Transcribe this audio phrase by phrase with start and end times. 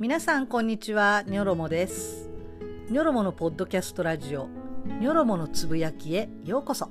[0.00, 1.24] 皆さんこんにちは。
[1.26, 2.30] ニョロモです。
[2.88, 4.48] ニョロモのポッドキャストラジオ。
[4.98, 6.30] ニョロモのつぶやきへ。
[6.46, 6.88] ようこそ。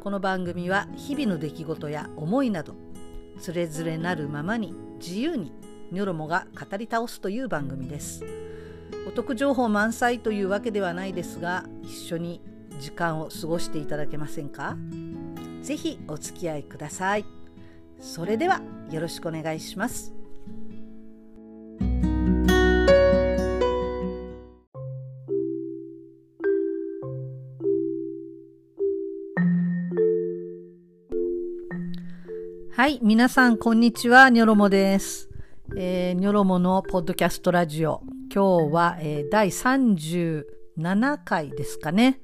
[0.00, 2.72] この番組は日々の出来事や思いなど
[3.38, 5.52] つれづれなるままに自由に
[5.92, 8.24] ニョロモが語り倒すという番組です。
[9.06, 12.40] お得情報満載というわけではないですが一緒に
[12.80, 14.78] 時間を過ごしていただけませんか？
[15.60, 17.26] ぜひお付き合いください。
[18.00, 20.14] それではよろしくお願いします。
[32.78, 35.28] はい、皆さんこんにちは、ニョロモです。
[35.76, 38.02] えー、ニョロモのポッドキャストラジオ。
[38.32, 40.44] 今日は、えー、第37
[41.24, 42.20] 回ですかね、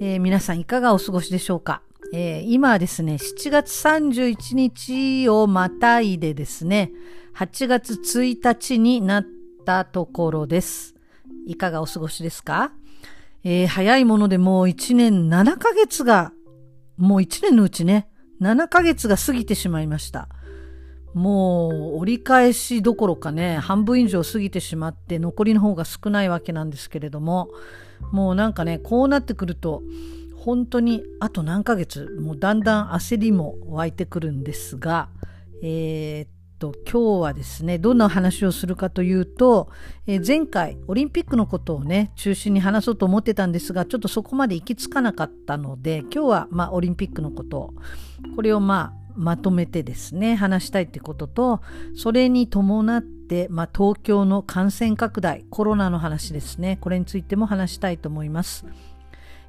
[0.00, 6.92] えー、皆さんいかがお過ごしでしょうか、えー、今はですね、7月31日をまたいでですね、
[7.34, 9.26] 8月1日になっ
[9.66, 10.94] たところです。
[11.48, 12.70] いかがお過ごしですか、
[13.42, 16.32] えー、早いものでもう1年7ヶ月が、
[16.96, 18.06] もう1年のうちね、
[18.40, 20.28] 7ヶ月が過ぎてしまいました。
[21.14, 27.50] もう折り返しどころかね、半分以上過ぎてしまって残りの方が少ないわけなんですけれども、
[28.12, 29.82] もうなんかね、こうなってくると、
[30.36, 35.08] 本当にあと何ヶ月、もうだんだん焦りも湧いてくるんですが、
[35.62, 36.28] えー、っ
[36.60, 39.70] と、今日はですね、どんな話をするかというと、
[40.06, 47.74] えー、前回オリンピックのことをね、中心に話そうと思ってたんですが、ちょっとそこまで行き着かなかったので、今日はまあオリンピックのことを、
[48.36, 51.60] これをまあまとめてですね話したいってことと
[51.94, 58.66] それに伴って、まあ、東京の感染拡大コロナの話ですねこれについても話したいと思います。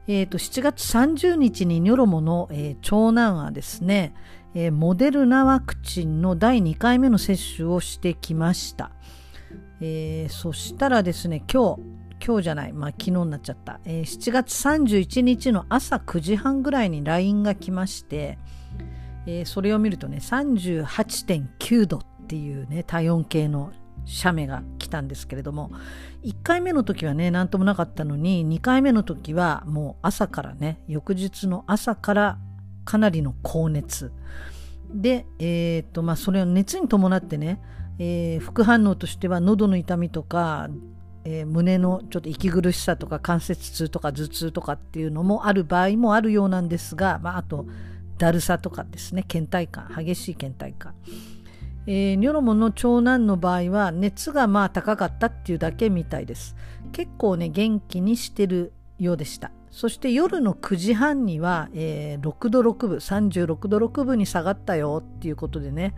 [0.08, 4.16] えーと、7月30日にニョロモの、えー、長男はですね、
[4.54, 8.92] えー、モデルナワクチンの第2回目の接種をしてきました。
[9.82, 11.82] えー、そしたらですね今日
[12.24, 18.38] 今日じゃない、まあ、昨日になっちゃった、えー、7月31日の朝9時半ぐらいに LINE が来まして、
[19.26, 23.74] えー、それを見るとね38.9度っていうね体温計の
[24.06, 25.72] 写メが来たんですけれども
[26.24, 32.38] 1回目の時はね何ともなかったのに2回目の時はもう朝からね翌日の朝から
[32.86, 34.12] かなりの高熱。
[34.94, 37.62] で、えーとまあ、それを熱に伴ってね、
[38.00, 40.70] えー、副反応としては喉の痛みとか、
[41.24, 47.66] えー、胸のちょっと息苦しさとか関節痛とか頭痛とかっていうのもある場合もあるようなんですが、まあ、あと
[48.18, 50.96] だるさとかですね倦怠感激しい倦怠感、
[51.86, 56.56] えー、ニョロモの長男の場合は熱がまあ高かったっていうだけみたいです。
[56.92, 59.52] 結構ね元気にしてるようでした。
[59.72, 65.96] そして夜の9時半には、えー、6度6分36度6分に下がったよっていうことでね、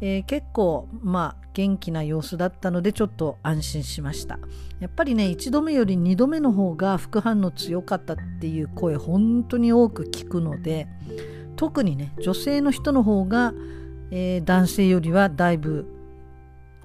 [0.00, 4.38] えー、結構まあ元気な様子だったのでちょっと安心しました。
[4.80, 10.88] やっぱりね1度目より2度目の方が副反応強かったっていう声本当に多く聞くので
[11.56, 13.52] 特にね女性の人の方が、
[14.10, 15.99] えー、男性よりはだいぶ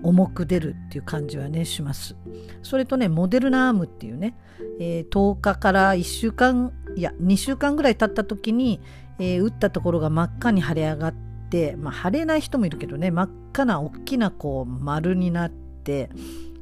[0.04, 2.16] 重く出るっていう感じはねします
[2.64, 4.36] それとねモデルナアームっていうね、
[4.80, 8.82] えー、10日から1週間いや2週間ぐらい経った時に、
[9.20, 11.14] えー、打ったところが真っ赤に腫れ上がっ
[11.50, 16.10] て、まあ、腫れない人もいるけどね真っ赤な大きなこう丸になって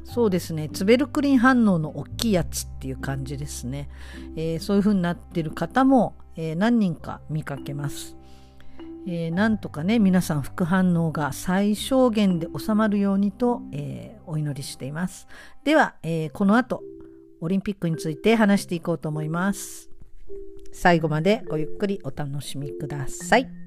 [0.06, 3.90] そうですねツベルクリン反応の大きいやつっていう感じですね、
[4.36, 8.16] えー、そういう風になってる方も、えー、何人か見かけます。
[9.06, 15.28] えー、なんとかね皆さん副反応が最小限で収まるようにと、えー、お祈りしています。
[15.64, 16.84] では、えー、この後
[17.42, 19.90] オリンピックについて話していこうと思います。
[20.72, 23.64] 最後までごゆっくりお楽しみください。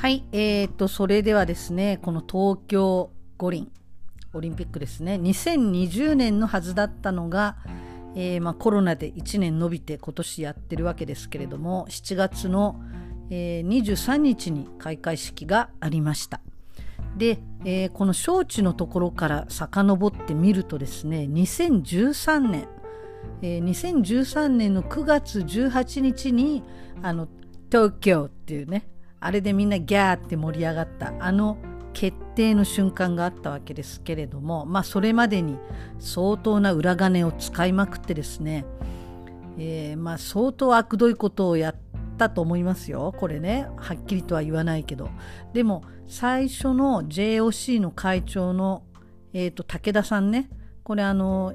[0.00, 3.70] はい、えーと、それではですね、この東京五輪、
[4.32, 7.56] オリンピックですね、2020年のはずだったのが、
[8.14, 12.80] えー、まあ、コロナで1年延びて今年やってるわけですけれども、7月の、
[13.30, 16.40] えー、23日に開会式がありました。
[17.16, 22.68] で、えー、この招致のところから遡ってみるとですね、2013年、
[23.42, 26.62] えー、2013年の9月18日に、
[27.02, 27.28] あの、
[27.70, 28.88] 東京っていうね、
[29.20, 31.58] あれでみんなギャーって盛り上がったあの
[31.92, 35.58] 決定の瞬間があったわけですけれどもまあそれまでに
[35.98, 38.64] 相当な裏金を使いまくってですね、
[39.58, 41.76] えー、まあ相当悪どいことをやっ
[42.16, 43.14] たと思いますよ。
[43.18, 45.10] これねはっきりとは言わないけど。
[45.52, 48.82] でも最初の JOC の会長の、
[49.32, 50.50] えーと、武田さんね
[50.82, 51.54] これあの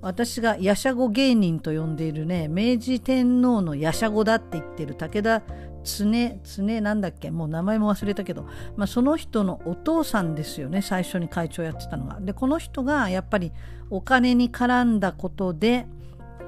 [0.00, 5.42] 私がヤシャゴ芸人と呼んでいるね明治天皇のヤシャゴだって言ってる武田
[5.86, 7.30] 常常なんだっけ？
[7.30, 8.46] もう名前も忘れたけど、
[8.76, 12.20] まあ、その人のお父さんですよね最初に会長やってたのが。
[12.20, 13.52] でこの人がやっぱり
[13.88, 15.86] お金に絡んだことで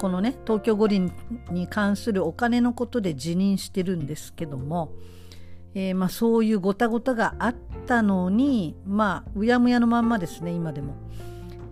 [0.00, 1.12] このね東京五輪
[1.50, 4.92] に関するお金のことで辞任してるんですけども、
[5.74, 7.54] えー、まあ、そういうごたごたがあっ
[7.86, 10.94] たのにまあうやむやのまんまですね今でも。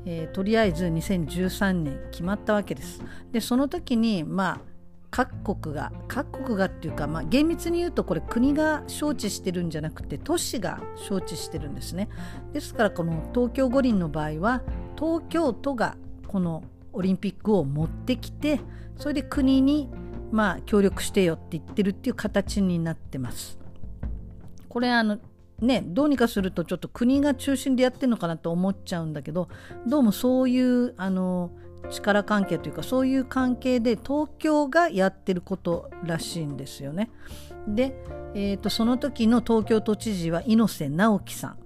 [0.09, 3.03] えー、とりあえず2013年決まったわけです。
[3.33, 4.76] でその時にまあ
[5.17, 10.79] 各国が各国がっていうか、まあ、厳密に言うとこれ国が招致してるんじゃなくて都市が
[11.09, 12.11] 招致してるんですね。
[12.53, 14.63] ですからこの東京五輪の場合は
[14.95, 15.97] 東京都が
[16.29, 18.61] このオリンピックを持ってきて
[18.99, 19.89] それで国に
[20.33, 23.59] まあ協力してよって言ってるっていう形になってます。
[24.69, 25.19] これあの
[25.63, 29.49] ねどうにかするとちょっと国が中心でやってるのかなと思っちゃうんだけど
[29.87, 31.53] どうもそういうあの
[31.91, 37.11] 力関係というかそういう関係で東京がやってることらしいんですよね。
[37.69, 37.95] で、
[38.35, 41.59] えーと、その時の東京都知事は猪瀬直樹さん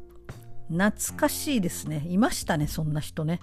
[0.71, 3.41] 懐かしいですねいましたねそんな人ね。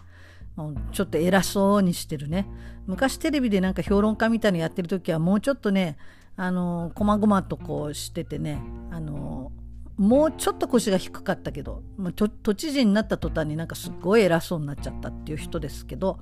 [0.91, 2.47] ちょっと偉そうにしてるね
[2.87, 5.97] 昔テレビでなんか評論家みたいにやってる時はもうちょっとね
[6.35, 8.59] あのこまごまとこうしててね
[8.89, 9.51] あの
[9.97, 11.83] もうちょっと腰が低かったけど
[12.15, 16.19] 都知事になった途端になんかすっごい偉そうになっちゃったっていう人ですけど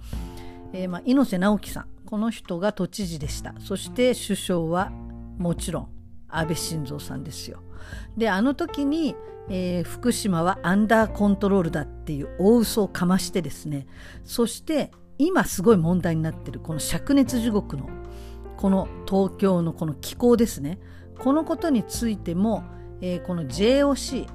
[0.75, 1.88] えー、まあ、猪瀬直樹さん。
[2.06, 3.56] この人が都知事でした。
[3.60, 4.92] そして首相は
[5.38, 5.88] もちろん
[6.27, 7.62] 安倍晋三さんですよ。
[8.16, 9.16] であの時に、
[9.50, 13.88] えー、福島はアンダーコントロールだっていう大嘘をかましてですね。
[14.24, 17.89] そして今すごい問題になってるこの灼熱地獄の
[18.57, 20.80] この東京のこの気候ですね。
[21.18, 22.63] このことについても、
[23.01, 24.27] えー、この JOC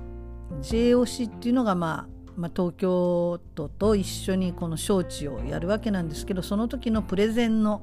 [0.62, 7.82] JOC っていうのがまあまあ、東京都と一緒にこの招致をやるわけなんですけどその時のプレゼンの、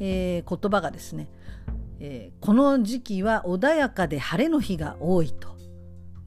[0.00, 1.28] えー、言葉がですね、
[2.00, 5.52] えー、この時期は穏やかで晴れの日が多いと。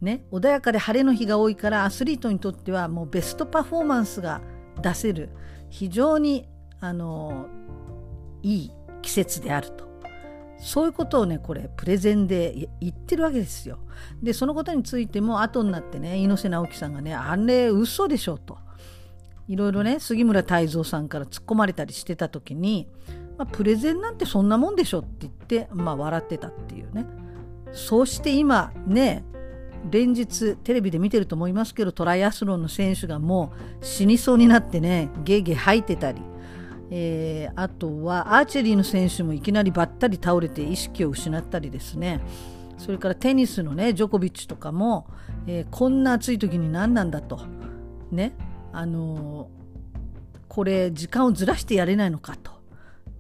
[0.02, 4.42] ね、穏やかで晴れの日が多いからアスリートにとってはもうベストパフォーマンスが
[4.82, 5.30] 出せる
[5.70, 6.48] 非常に
[6.80, 7.48] あの
[8.44, 9.85] いい季節であると
[10.58, 13.80] そういうことをねこれプレゼンで言ってるわけですよ。
[14.22, 18.58] でそのことについても後になってね猪瀬直樹さんがねあれ嘘でしょと
[19.48, 22.88] いろいろね杉村太蔵さんから突っ込まれたりしてた時に、
[23.38, 27.06] まあ、プレゼンなんてそんなもんでしょって言って、まあ、笑ってたっていうね
[27.72, 29.24] そうして今ね
[29.92, 36.22] 連日テレビで見てると思いますけどトライアスロンの選手がもう死にそうになってねゲゲ吐いてたり
[36.98, 42.22] えー、あとはアーチェリーの選手もいきなりばったり倒れて意識を失ったりですね。
[42.78, 45.08] それからテニスのねジョコビッチとかも、
[45.46, 47.42] えー、こんな暑い時に何なんだと。
[48.12, 48.34] ね。
[48.72, 52.52] あのー、これ時間をずらしてやれないのかと。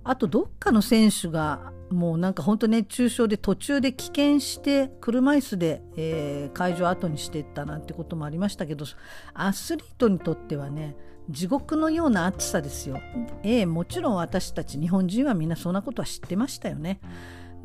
[0.05, 8.85] あとどっかの選手がもうなんか本当熱中症で途中で棄権して車椅子で、えー、会場後にしていったなんてこともありましたけど
[9.33, 10.95] アスリートにとってはね
[11.29, 12.99] 地獄のような暑さですよ。
[13.43, 16.99] ええ、もちろん私たち日本人はみんなそんなことは知ってましたよね。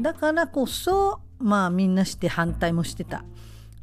[0.01, 3.25] だからこそまあみんなして反対もしてた。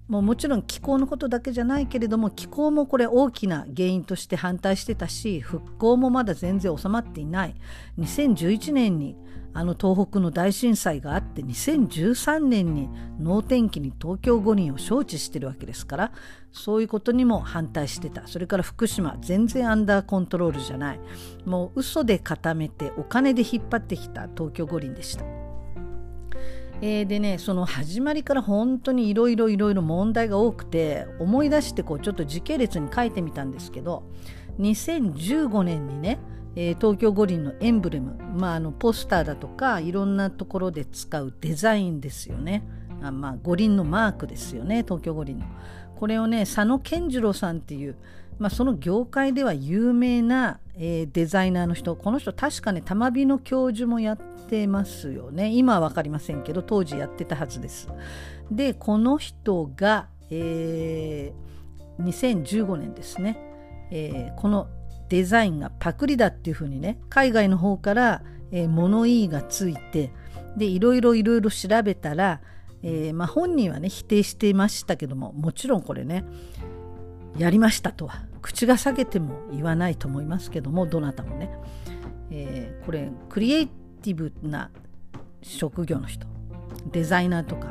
[0.07, 7.55] もうもちろん気候のことだけじゃないけれども気候もこれ大きな原因として反対してたし復興もまだ全然収まっていない
[7.99, 9.17] 2011年に
[9.53, 12.89] あの東北の大震災があって2013年に
[13.19, 16.11] 能天気に東京五輪を招致してるわけですから
[16.51, 20.99] そういうことにも反対してたそれから福島全然アンダーコントロールじゃない
[21.45, 25.25] もう嘘で固めてお金で引っ張ってきた東京五輪でした。
[26.79, 34.03] えー、でねその始まりから本当にいろいろいろいろ問題が多くて思い出してこうちょっと時系列に書いてみたんですけど
[34.59, 36.19] 2015年にね
[36.59, 42.63] えー、東京五輪のエンブレム、まあ、あのポスターだとかいろんなところで使うデザインですよね。
[43.03, 45.45] あ、まあ、五輪のマークですよね東京五輪の。
[45.99, 47.95] これをね佐野健次郎さんっていう、
[48.39, 51.95] まあ、その業界では有名な、えー、デザイナーの人。
[51.95, 55.51] この人確かね玉美の教授もやってますよね。
[55.53, 57.87] 今は分かりませんけど当時やってたはずです。
[58.49, 63.37] でこの人が、えー、2015年ですね、
[63.91, 64.67] えー、この
[65.09, 70.11] デザインがパクリだっていうふうにね海外の方から、えー、物言いがついて
[70.57, 72.41] でいろいろいろいろ調べたら、
[72.83, 76.25] えー、まあ、本人はね否定していましたけどももちろんこれね
[77.37, 81.51] やりましたとは口が裂けても言わないと思いますけどもどなたもね、
[82.31, 84.71] えー、これクリエイティブな
[85.41, 86.27] 職業の人
[86.91, 87.67] デザイナーとか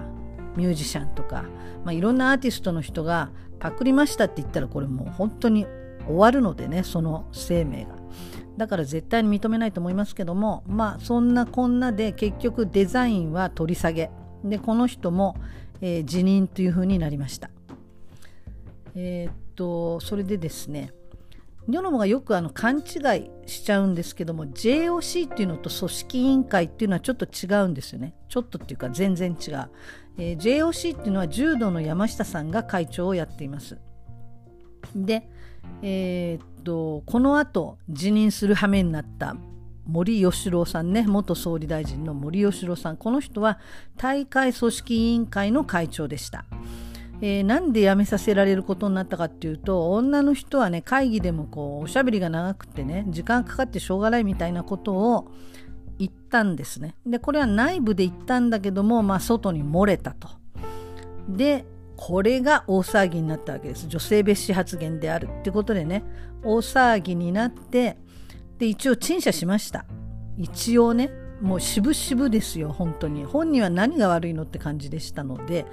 [0.57, 1.45] ミュージシャンとか、
[1.85, 5.67] まあ、いろんなアーティストの人がパクりましたって言ったらこれもう本当に
[6.07, 7.97] 終わるのでねその生命が。
[8.57, 14.11] だから絶対に認めないと思いますけどもまあそんなこんなで結局デザインは取り下げ。
[14.45, 15.37] でこの人も、
[15.81, 17.51] えー、辞任というふうになりました。
[18.95, 20.93] えー、っとそれでですね
[21.69, 22.81] ニョロモがよくあの勘違
[23.19, 28.15] いしちゃうんですけども JOC っていうのと組織委員会っていうのはちょっと違うんですよね。
[28.29, 29.69] ちょっとっていうか全然違う、
[30.19, 33.79] えー、JOC っていうのは柔道の山下さんが会長をやっています。
[34.95, 35.29] で
[35.83, 39.37] えー、っとこの後辞任する羽目になった
[39.87, 43.59] 森喜朗さんね元総理大臣の森喜朗さんこの人は
[43.97, 46.45] 大会組織委員会の会長でした。
[47.23, 55.31] えー、なんで辞めさせられることになったかっていうと女の人はね会議でもこうおしゃべりが長くてね時間かかってしょうがないみたいなことを
[55.99, 56.95] 言ったんですね。
[57.07, 60.29] でこれは内部で言ったんだけども、まあ、外に漏れたと。
[61.29, 61.65] で
[61.97, 63.89] これが大騒ぎになったわけです。
[63.89, 66.05] 女性蔑視発言であるってことでね。
[66.45, 67.97] 大騒ぎになって
[68.59, 69.85] で一応陳謝しました。
[70.37, 71.11] 一応ね
[71.41, 73.25] もう渋々ですよ本当に。
[73.25, 75.67] 本人は何が悪いのって感じでしたので、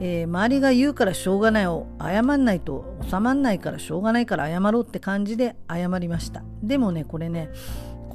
[0.00, 6.42] えー、周りが言うからしょうがないを謝んないと収まんないからしょうがないから謝ろうって感じで謝りました。
[6.62, 7.50] でもねこれね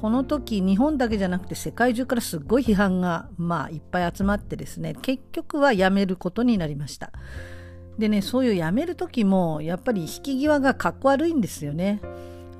[0.00, 7.10] この時日本だけじゃなくて世界中からすごい批判がまあいっぱい集まってですね結局はやめることになりました。
[7.98, 12.00] でねそういうやめる時もやっぱり引き際がかっこ悪いんですよね。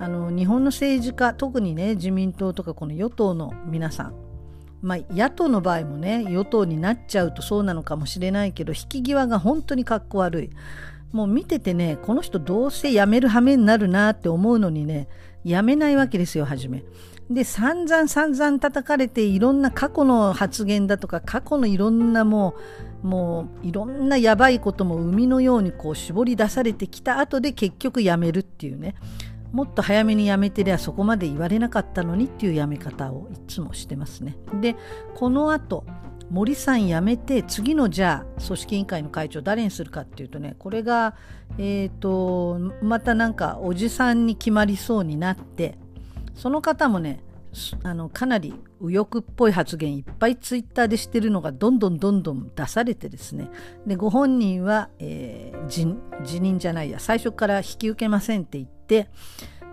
[0.00, 4.14] あの日本の政治家特にね自民党とかこの与党の皆さん。
[4.82, 10.50] まあ、野党の場合もね与党になっちゃうとそうなのかもしれないけど引き際が本当にかっこ悪い。
[11.12, 15.06] もう見ててねこの人どうせ辞める羽目になるなって思うのにね
[15.44, 16.82] 辞めないわけですよ初め。
[17.30, 22.54] で散々散々叩かれていろんな過去の発言だとか過去のいろんなも
[23.02, 28.94] うもういろんなやばいことも海のようにこう絞り出されてきた後で結局やめるっていうね
[29.52, 34.36] もっと早めにやめてりゃそこまで言われなかったのにっていうやめ方をいつもしてますね。
[34.60, 34.76] で
[35.14, 35.84] この後
[36.30, 41.14] 森さん辞めて次のじゃあ組織委員会の会長誰にするかっていうとねこれが
[41.56, 45.78] えっ、ー、とまたなんかおじさんに決まりそうになって
[46.38, 47.20] その方もね
[47.82, 53.50] あのかなり右翼っぽい発言いっぱいツイッターでしてるのがどんどんどんどん出されてですね。
[53.86, 59.10] でご本人は、えー、辞任じゃないや最初から引き受けませんって言って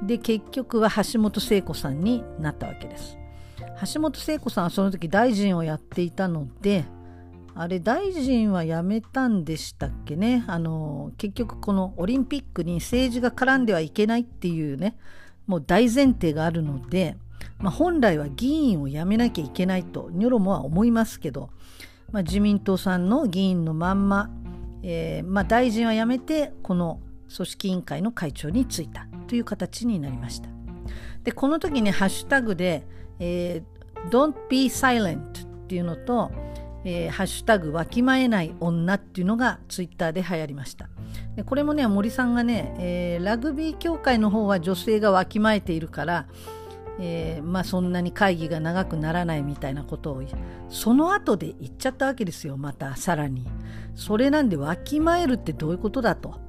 [0.01, 3.17] で結局は橋本聖子さんになったわけです。
[3.93, 6.86] 橋本聖子さんはその時大臣をやっていたので
[7.53, 10.45] あれ大臣は辞めたんでしたっけね。
[10.48, 14.98] あの結局このオリンピックに政治が絡んではいけないっていうね
[15.48, 17.18] もう大前提があるので、
[17.60, 21.50] まあ、本来は議員を辞めなきゃいけないとニョロモは思いますけど、
[22.12, 24.30] まあ、自民党さんの議員のまんま、
[24.84, 27.00] えー、まあ、大臣は辞めてこの
[27.36, 30.50] 組織委員会の会長に就いたという形になりました。
[31.24, 32.86] でこの時にハッシュタグで、
[33.20, 35.20] えー、Don't be silent
[35.66, 36.32] っていうのと、
[36.84, 40.88] えー、ハッシュタグわきまえない女っていうのがツイッターで流行りました。
[41.44, 46.27] これもね森さんがね、えー、ラグビー協会の方は女性がわきまえているから、
[47.00, 50.24] えー、まあそんなに会議が長くならないみたいなことを
[50.70, 53.46] その後で言っちゃったわけですよまたさらに。
[53.96, 56.39] それなんでわきまえるってどういうことだと。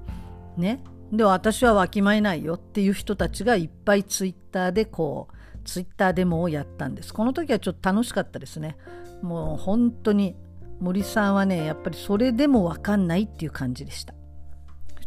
[0.57, 0.83] ね。
[1.13, 7.15] で私はわきまえないよっていう人たちがいっぱいツイッターでこうツイッターデモをやったんです。
[7.15, 8.77] この時はちょっと楽しかったですね。
[9.23, 10.37] もう本当に
[10.81, 14.16] 森さんはねやっぱりそれでもわかんないっていう感じでした。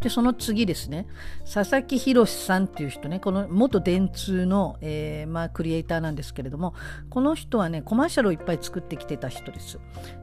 [0.01, 1.07] でその次ですね。
[1.51, 6.73] 佐々木宏さんっていう人ねこの元電通の、えー、まあ、クリエイターなんですけれども
[7.09, 9.79] この人はねコマーシャルをいっぱい作ってきてた人です、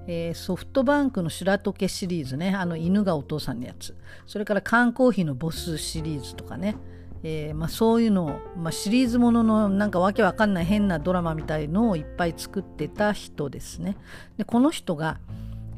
[0.06, 3.96] えー、ソフトバンクの白時計シリーズねあの犬がお父さんのやつ。
[4.26, 6.76] それから缶コーヒーのボスシリーズとかね。
[7.22, 13.96] えー、まあ、そういうのを、まあ、シリーズもののなんかわけわかんない変なドラマみたいのをいっぱい作ってた人ですね。
[14.36, 15.18] でこの人が、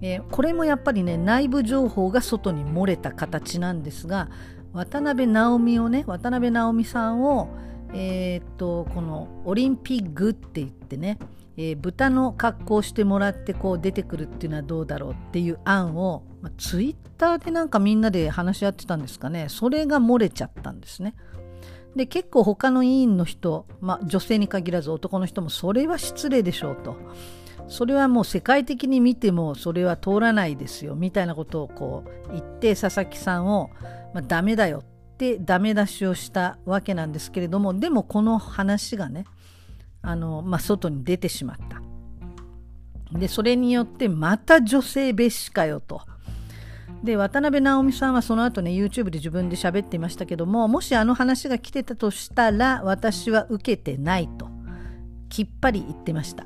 [0.01, 4.29] えー、これもやっぱりね内部情報が外に漏れた形なんですが
[4.73, 7.49] 渡辺直美をね渡辺直美さんを、
[7.93, 11.19] えー、っとこのオリンピックって言ってね、
[11.57, 21.15] えー、豚の格好をしてもらってこう出てくるっていうのはどうだろうっていう案を、まあ、ツイッターでなんかみんなで話し合ってたんですかねそれが漏れちゃったんですね。
[21.97, 26.97] で結構他の委員の人、まあ、女性に限らず男の人もそれは失礼でしょうと。
[27.67, 33.71] それはもう世界的に見てもそれは通らないですよみたいなことをこう言って佐々木さんを、
[34.15, 39.25] まあ、ダメだよってダメ出しをしたわけなんですけれどもでもこの話がね
[40.03, 41.83] あの、まあ、外に出てしまった。
[43.13, 46.03] でそれによってまた女性蔑視かよと。
[47.03, 54.49] で渡辺直美さんはその後ね YouTube で自分で喋っていましたけどももしあの話が来てたとしたら私は受けてないと
[55.29, 56.45] きっぱり言ってました、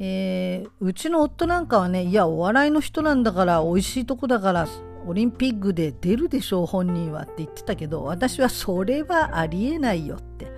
[0.00, 4.68] えー、うちの夫なんかはねいやお笑いの人なんだから美味しいとこだから
[5.06, 10.52] オリンピックで出るでしょう本人はって言ってたけど私はそれはありえないよって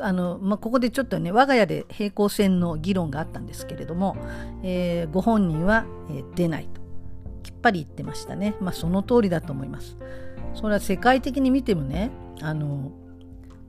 [0.00, 4.16] あの、まあ、ここでちょっとね我が家で平行線の議論があったんですけれども、
[4.62, 6.80] えー、ご本人は、えー、出ないと
[7.42, 8.56] きっぱり言ってましたね。
[8.60, 9.96] まあその通りだと思います。
[10.54, 12.90] それは世界的に見てもね、あの、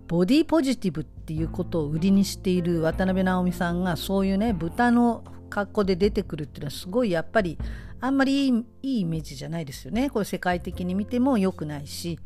[0.07, 7.57] ボディポジティブっていうことを売りにしている渡辺直美さんがそういうね、豚の格好で出てくるっていうのはすごいやっぱり
[7.99, 10.09] あんまりいいいいイメージじゃないですよね。
[10.09, 12.19] これ世界的に見ても良くないし、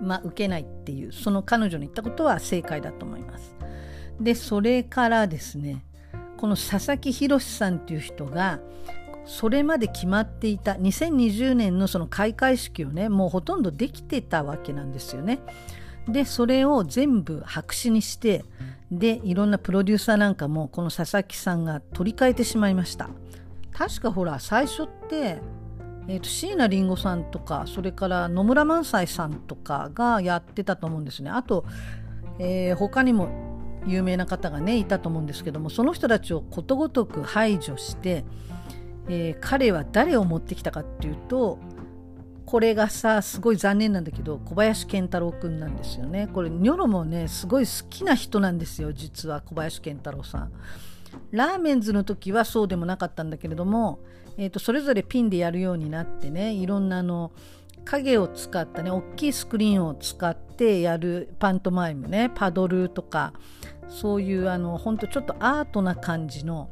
[0.00, 3.54] まあ受けないっていう、その彼女の言ったことは正解だと思います。
[4.20, 5.84] で、それからですね、
[6.38, 8.60] この佐々木宏さんっていう人が
[9.24, 15.40] それまで決まっていた2020年のその開会式をねもうほとんどできてたわけなんですよね。
[16.08, 18.44] でそれを全部白紙にして
[18.90, 23.08] でいろんなプロデューサーなんかもこの佐々木さんが取り替えてしまいました。
[23.72, 25.38] 確かほら最初って
[26.08, 31.64] えーと、椎名林檎さんとかそれから野村萬斎さんとかがやってたと思うんですねあと、
[32.40, 33.28] えー、他にも
[33.86, 38.24] 有名な方がねいたと思うんですけどもその人たちをことごとく排除して
[39.08, 41.58] えー、彼は誰を持ってきたかっていうと
[42.46, 46.28] これがさすごい残念なんだけど小林健太郎君なんですよね。
[46.32, 50.52] これニョロもねすごい好きな人なんですよ実は小林健太郎さん。
[51.30, 54.00] ラーメンズの時はそうでもなかったんだけれども、
[54.38, 57.32] えーと、それぞれピンでやるようになってねいろんなあの
[57.84, 63.32] 影を使ったね大きいスクリーンを使ってやるパントマイムねパドルとか
[63.88, 66.70] そういうあのほんとちょっとアートな感じの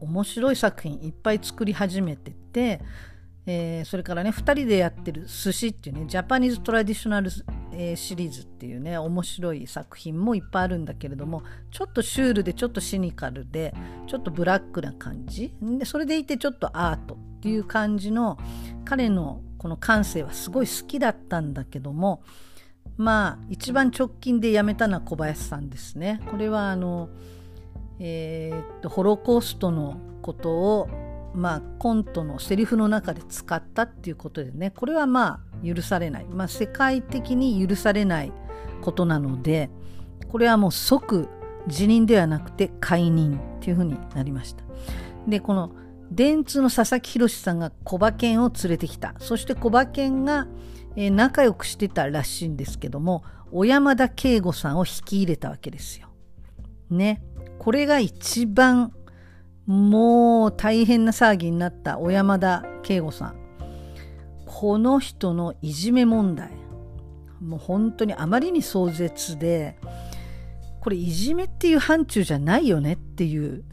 [0.00, 2.80] 面白い作品いっぱい作り始めてて、
[3.44, 7.30] えー、それからね2人でやってる「寿司っていうねジャパニーズトラディショナル、
[7.72, 13.74] えー、シリーズっていうね面白い作品もいっぱいあるんだけれどもちょっとシュールでちょっとシニカルで
[14.06, 18.38] ちょっとブラックな感じでそれでいてちょっとアートっていう感じの
[18.84, 22.22] 彼のこの感性はすごい好きだったんだけども
[22.96, 26.20] まあ一番直近で辞めたのは小林さんですね。
[26.30, 27.08] これはあの
[27.98, 30.88] えー、っとホロコーストのことを、
[31.34, 38.32] まあ、コントのセリフの中で使ったっていうことでねこれはまあ許されない、まあ、世界的に許されない
[38.82, 39.70] ことなので
[40.30, 41.28] これはもう即
[41.68, 44.64] 辞任ではなくて解任っていうふうになりました。
[45.28, 45.72] でこの
[46.10, 50.46] 電通の佐々木宏さんが小馬券を連れてきたそして小馬券が、
[50.94, 56.08] え、仲良くしてたらしいんですけども小山田圭吾さんを引き入れたわけですよ。
[56.90, 57.22] ね。
[57.58, 58.92] これが一番
[59.66, 63.36] もう大変な騒ぎになった小山田圭吾さん
[64.46, 66.50] この人のいじめ問題
[67.40, 69.76] もう本当にあまりに壮絶で
[70.80, 73.64] これいじめっていう範疇じゃないよねっていう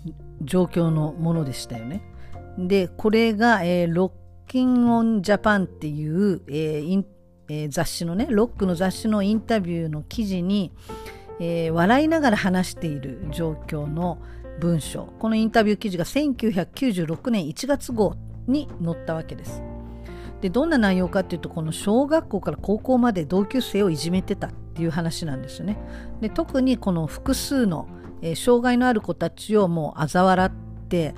[0.41, 2.03] 状況のものでしたよね。
[2.57, 4.11] でこれが、えー、ロッ
[4.47, 7.05] キンオンジャパンっていう、えー
[7.47, 10.71] えー、雑誌のねロックの雑誌のインタビューの記事に、
[11.39, 14.19] え、笑いながら話している状況の
[14.59, 18.15] 文章このインタビュー記事が1996年1月号
[18.47, 19.63] に載ったわけです。
[20.41, 25.77] でどんな内容かっていうとこの小学校から高校まで同級生をいじめてたっていう話なんですよね。
[26.21, 27.87] で特にこの複数の、
[28.21, 30.51] えー、障害のある子たちをもう嘲笑っ
[30.87, 31.13] て、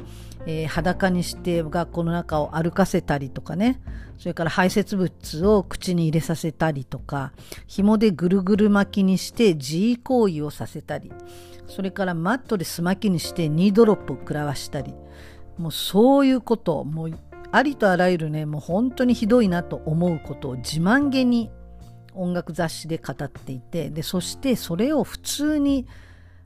[0.48, 3.80] えー、裸にして学校の中を歩かせたりとかね
[4.18, 7.32] それから排泄物を口に入れさせたりとか
[7.68, 11.12] 紐でぐるぐる巻きにして自慰行為をさせたり
[11.72, 14.94] それからマットで巣巻きにしてニードロップを食らわしたり。
[15.58, 17.12] もうそういうこともう
[17.52, 21.52] ありとあらゆるねもう本当にひどいなと思うことを自慢げに
[22.14, 23.90] 音楽雑誌で語っていて。
[23.90, 25.88] でそしてそれを普通に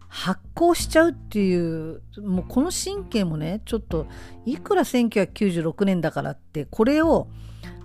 [0.07, 4.07] 発行しちゃうっていうもうこの神経もねちょっと
[4.45, 7.27] いくら1996年だからってこれを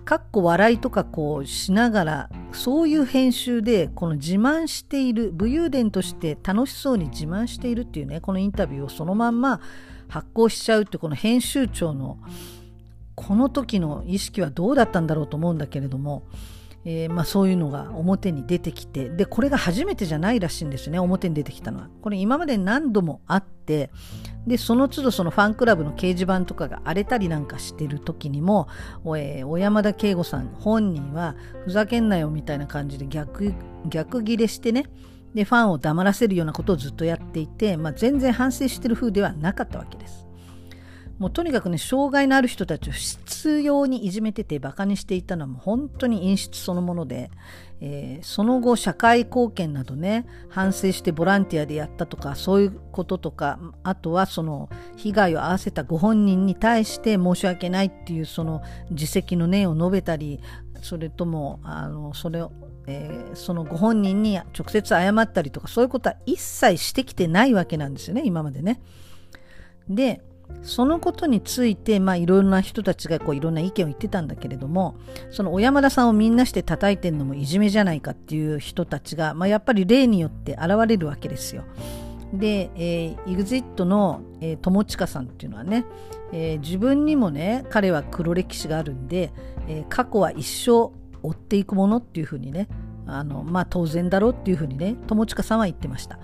[0.05, 9.61] かっこ笑いとかこうしながらそういう編集でこの自慢している武勇伝として楽しそうに自慢しているっていうねこのインタビューをそのまんま
[10.07, 12.17] 発行しちゃうってこの編集長の
[13.15, 16.23] この時の意識はどうだったんだろうと思うんだけれども
[16.83, 23.91] えー、まあ、そういうのが表に出てきてでこれが初めてじゃないらしいんですね表に出てきたのはこれ今まで何度もあって
[24.47, 28.67] でその都度そのファンクラブの掲示板とかが荒れたりなんかしてる時にも、
[29.15, 33.53] えー、小山田圭吾さん本人はふざけんなよみたいな感じで逆
[33.87, 34.85] 逆ギレしてね
[35.35, 40.30] でファンを黙らせるようなことをずっとやっていて、まあ、全然反省してる風ではなかったわけです。
[41.21, 43.19] もうとにかくね、障害のある人たちを執
[43.59, 47.29] 拗にいじめてて馬鹿にしていたのはもう本当に陰湿そのもので、
[47.79, 60.39] えー、その後社会貢献などね、反省してボランティアでやったとか、そういうこととか、あとはその被害を合わせたご本人に対して申し訳ないっていうその自責の念を述べたり、
[60.81, 62.51] それとも、あの、それを、
[62.87, 68.81] えー、そのご本人に直接謝ったりとか、そういうことは一切してきてないわけなんですよね、今までね。
[69.87, 70.23] で、
[70.63, 74.95] そのことについて、まあ、いろんな人たちがこういろんな意見を言ってたんだけれども、
[75.31, 81.63] その小山田さんをみんなして叩いてるのもいじめじゃないかっていう人たちが、まあ、やっぱり例によって現れるわけですよ。
[82.33, 85.85] で、えー、EXIT の、えー、友近さんっていうのはね、
[86.31, 89.33] えー、自分にもね、彼は黒歴史があるんで、
[89.67, 90.91] えー、過去は一生
[91.23, 92.67] 追っていくものっていうふうにね、
[93.05, 96.19] あの、まあ当然だろうっていうふうにね、友近さんは言ってました。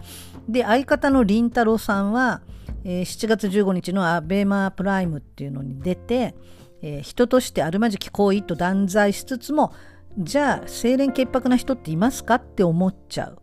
[0.47, 2.41] で、相方の凛太郎さんは、
[2.89, 6.35] えー、7月15日のアベーマープライムっていうのに出て、
[6.81, 9.73] えー、人としてあるまじき行為と断罪しつつも、
[10.17, 13.39] じゃあ、清廉潔白な人っていますかって思っちゃう。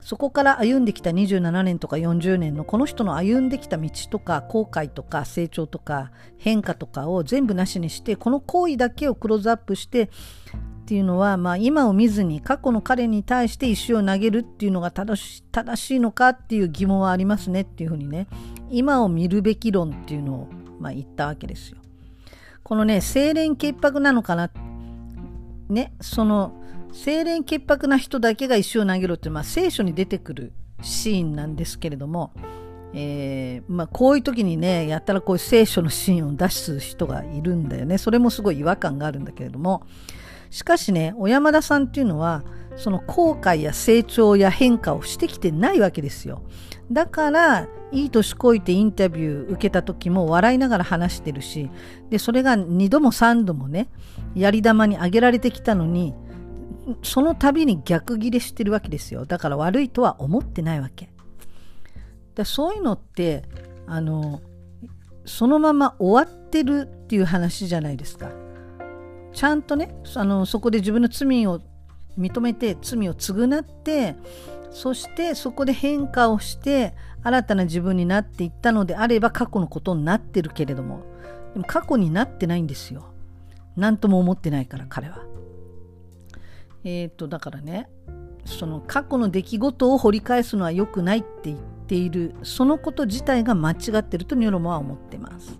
[0.00, 10.08] そこから歩んできた27年とか40年のこの人の歩んできた道とか後悔とか成長とか変化とかを全部なしにしてこの行為だけをクローズアップして
[10.90, 18.26] っていうのは、まあ、今を見ずに過去の彼に対して石を投げるっていうのが正し正しいのかっていう疑問はありますねっていうふうにね
[18.70, 20.48] 今を見るべき論っていうのを、
[20.80, 21.78] まあ、言ったわけですよ。
[22.64, 24.50] このね清廉潔白なのかな？
[25.68, 26.60] ねその
[26.92, 32.32] 清廉潔白な人だけが石を投げろって、まあ、聖書に出てくるシーンなんですけれども、
[32.94, 39.86] えー、まあ、こういう時にねやったらこういう聖書のシーンを出す人がいるんだよねそれもすごい違和感があるんだけれども
[40.50, 42.44] しかしね小山田さんっていうのは
[42.76, 46.42] その後悔や成長や変化をしてきてないわけですよ。
[46.90, 51.70] だからいい年こいてインタビュー受けた時も笑いながら話してるし
[52.08, 53.88] でそれが2度も3度もね
[54.34, 56.14] やり玉に挙げられてきたのに
[57.02, 59.24] その度に逆ギレしてるわけですよ。
[59.24, 61.10] だから悪いとは思ってないわけ。
[62.34, 63.44] だそういうのって
[63.86, 64.40] あの
[65.24, 68.30] そのまま終わってるっていう話じゃないですか。
[69.32, 71.60] ちゃんとねあのそこで自分の罪を
[72.18, 74.16] 認めて罪を償って
[74.70, 81.02] そしてそこで変化をして新たな自分になっていったのであれば過去のことになってるけれども
[81.54, 83.12] でも過去になってないんですよ。
[83.76, 85.24] 何とも思ってないから彼は。
[86.84, 87.88] えっ、ー、とだからね
[88.44, 95.58] その過去の出来事を掘り返すのは良くないって言っているそのこと自体が間違ってるとニョロモは思ってます、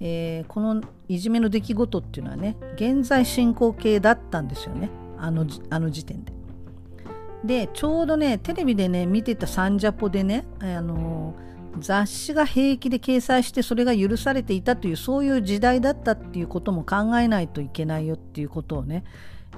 [0.00, 6.32] えー、このいじめの出来事っていうのはね現在進行形だったんですよねあのあの時点で
[7.44, 11.34] でちょうどねテレビでね見てたサンジャポでねあの
[11.78, 19.04] 雑誌が平気で掲載してそれが許されていたというそういう時代だったっていうことも考えないといけないよっていうことをね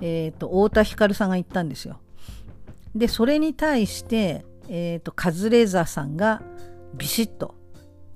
[0.00, 1.98] えーと、太田光さんが言ったんですよ。
[2.94, 6.42] でそれに対して、えーと、カズレーザーさんが
[6.94, 7.54] ビシッと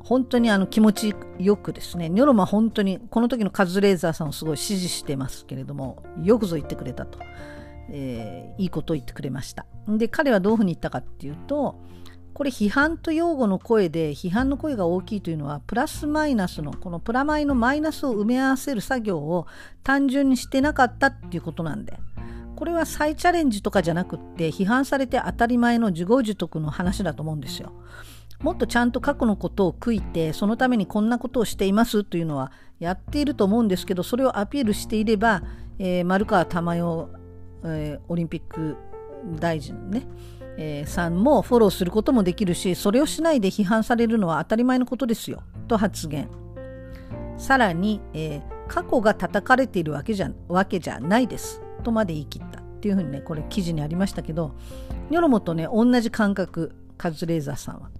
[0.06, 7.18] 本当にあの気持ちよくですねニョロマ本当にこの時のカズレーザーさんをすごい支持してますけれどもよくぞ言ってくれたと、
[7.90, 11.80] えー、いいことを言ってくれましたで彼はどういうふうに言ったかっていうと
[12.34, 19.48] これ批判と擁護の声で批判の声が大きいというのはプラスマイナスのこのプラマイのマイナスを埋め合わせる作業を
[19.82, 21.98] 単純にしてなかったっていうことなんで
[22.54, 27.72] これは再チャレンジとかじゃなくって批判されて当たり前の自業自得の話だと思うんですよ。
[28.40, 35.42] もっとちゃんと過去のことを悔いてそのためにこんなことをしていますというのはやっていると思うんですけどそれをアピールしていれば、
[35.78, 37.08] えー、丸川珠代、
[37.64, 38.76] えー、オリンピック
[39.40, 40.06] 大臣ね
[40.58, 46.28] えー、さんもフォローすることもできるしそれをしないで批判されるのは当たり前のことですよと発言。
[47.36, 52.60] さらに、えー、過去が叩かれているわけじゃわけじゃないですとまで言い切った。
[52.60, 54.54] っていうふうにねこれ記事にありましたけど
[55.10, 56.74] ニョロモとね同じ感覚。
[56.96, 57.90] カズレーザーさんは。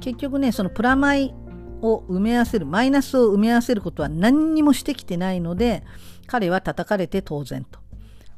[0.00, 1.34] 結局ねそのプラマイ
[1.82, 5.84] を埋め合わせるマイナスを埋め合わせることは何にもしてきてないので
[6.26, 7.80] 彼は叩かれて当然と。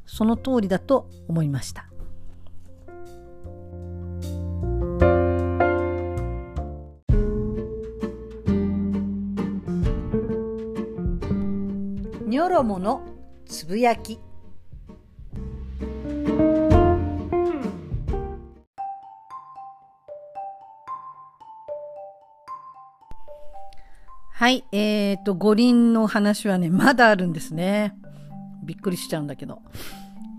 [0.05, 1.87] その通りだと思いました。
[12.25, 13.03] ニョロモの
[13.45, 14.19] つぶやき。
[24.71, 27.95] えっ、ー、と、五輪の話はね、まだあるんですね。
[28.63, 29.61] びっくりしちゃうんだけど。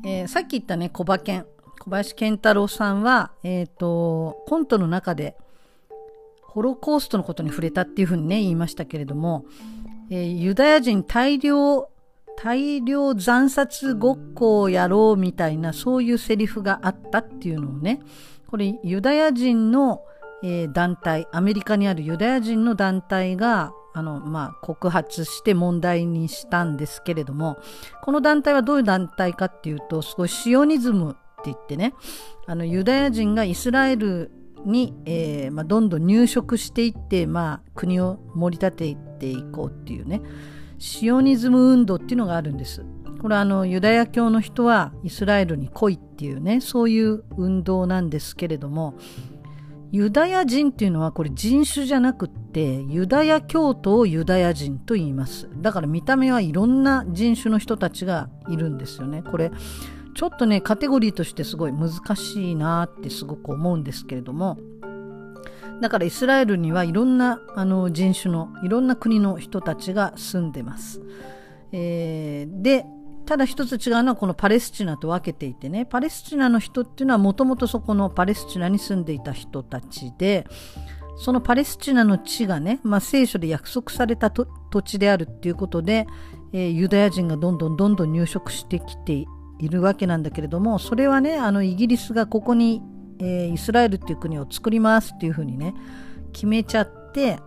[0.05, 1.47] えー、さっき言ったね、小馬犬、
[1.79, 5.37] 小林健太郎さんは、えっ、ー、と、コントの中で、
[6.43, 9.47] ホロコーストのことに触れたっていうふうにね、言いましたけれども、
[10.11, 11.89] えー、ユダヤ人大量、
[12.37, 18.01] 大量惨殺ごっこをやろうみたいな、そういうセリフがあったっていうのをね、
[18.49, 20.03] これユダヤ人の、
[20.43, 27.59] えー、団体、アメリカにあるユダヤ人の団体が、あの、まあ、告発して問題にしたんですけれども、
[28.03, 31.95] この団体はどういう団体かっていうと、すごいシオニズムって言ってね、
[32.47, 34.31] あの、ユダヤ人がイスラエル
[34.65, 40.23] に、えーまあ、どんどん入植していって、まあ、国を盛り立てていこうっていうね、
[40.79, 42.85] シオニズム運動っていうのがあるんです。
[43.23, 48.97] これあのユダヤ教の人はイスラエルに来いっていうねそういう運動なんですけれども
[49.93, 55.51] ユダヤ人っていうのはこれ人種じゃなくってユダヤ教徒をユダヤ人と言います。
[55.59, 59.23] だから見た目はいろんな人種の人たちがいるんですよね。
[59.23, 59.53] これ
[60.15, 64.59] ちょっとねカテゴリーとしてすごい難しいなってすごく思うんですけれども。
[65.83, 71.03] だからイスラエルにはいろんなあの人種のいろんな国の人たちが住んでます。
[71.73, 72.87] えー、で
[73.27, 75.87] ただ一つ違うのはこのパレスチナと分けていてね。
[75.87, 80.47] パレスチナの人っていうのはもともとそこのパレスチナに住んでいた人たちで
[81.17, 84.47] そのパレスチナの地がね、まあ、聖書で約束された土
[84.83, 86.07] 地であるっていうことで、
[86.53, 89.27] えー、ユダヤ人がどんどんどんどん入植してきて
[89.59, 92.83] いるわけなんだけれどもそれはねあのイギリスがここに、
[93.21, 95.75] えー、イスラエルっていう国を作りますっていうふうにね
[96.33, 97.39] 決めちゃって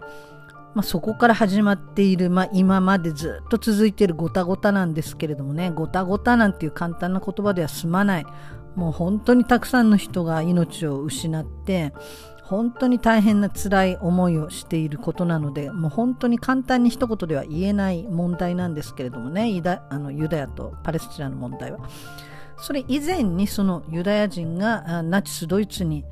[0.75, 8.25] まあ、そこから始まっている、まあ、今までずっと続いているごたごたなんですけれどもねごたごたなんていう簡単な言葉では済まない
[8.75, 11.93] もう本当にたくさんの人が命を失って
[12.43, 21.79] 本当に大変な辛い思いをしていることなのでもう本当に簡単に一言では言えない問題なんですけれどもねユダあのユダヤとパレスチナの問題は。
[22.57, 26.05] それ以前にそのユダヤ人がナチスドイツに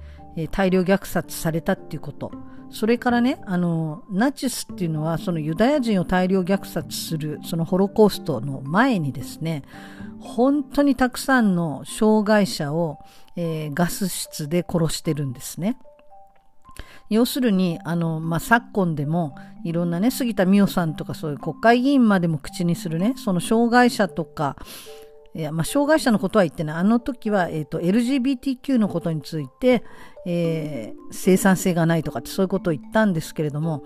[0.52, 2.32] 大量虐殺されたっていうこと
[2.74, 9.62] それからね、あの、ナチスっていうのは、そのユダヤ人を大量虐殺する、そのホロコーストの前にですね、
[10.20, 12.98] 本当にたくさんの障害者を、
[13.36, 15.78] えー、ガス室で殺してるんですね。
[17.12, 24.56] 要するに、あの、まあ、昨今でも、いろんなね、杉田水脈さんとかそういう国会議員までも口にするね、その障害者とか、
[25.36, 26.76] いや、まあ、障害者のことは言ってない。
[26.78, 29.84] あの時は、えっ、ー、と、LGBTQ のことについて、
[30.26, 33.84] えー、生産性がないとかってそういうことを言ったんですけれども、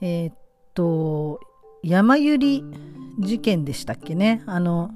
[0.00, 0.32] えっ、ー、
[0.74, 1.40] と、
[1.82, 2.64] 山ゆり
[3.18, 4.42] 事件でしたっけね。
[4.46, 4.90] あの、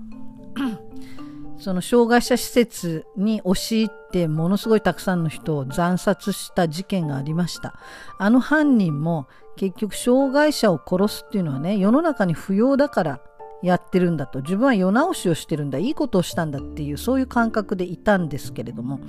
[1.58, 7.74] その障害者施設に押し入ってものすごいたくさんの人を惨殺した事件がありました。
[8.18, 13.20] あの犯人も結局障害者を殺すっていうのはね、世の中に不要だから
[13.62, 14.40] やってるんだと。
[14.40, 15.78] 自分は世直しをしてるんだ。
[15.78, 19.00] いいことをしたんだっていうそういう感覚でいたんですけれども、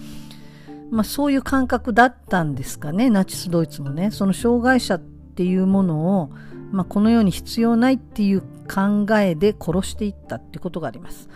[0.92, 3.10] まあ、そういう感覚だったんですかね。
[3.10, 4.12] ナチスドイツもね。
[4.12, 6.30] その障害者っていうものを、
[6.72, 11.30] まあ、この世に必要ないっていう考えで殺していったってことがあります。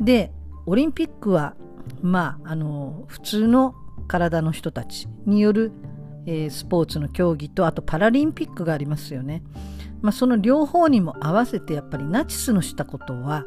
[0.00, 0.32] で
[0.66, 1.54] オリンピックは
[2.02, 3.74] まああの普通の
[4.06, 5.72] 体の人たちによる、
[6.26, 9.42] えー、スポーツの競技とあとパラリンピックがありますよね。
[10.02, 13.44] まあ、その両方にも合わせてやっぱりナチスのしたことは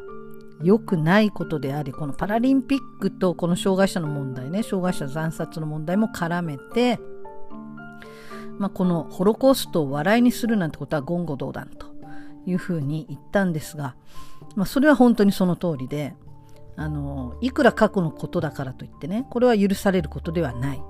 [0.62, 6.98] 良くないことでありこのパラリンピックとこの障害者の問題ね障害者惨殺の問題も絡めて、
[8.58, 11.86] まあ、このホロコーストを笑いにするなんてことは言語道断と
[12.46, 13.94] いうふうに言ったんですが、
[14.54, 16.14] まあ、それは本当にその通りで
[16.76, 20.82] あのいくら過去のことだからといってねこれは許されることではない。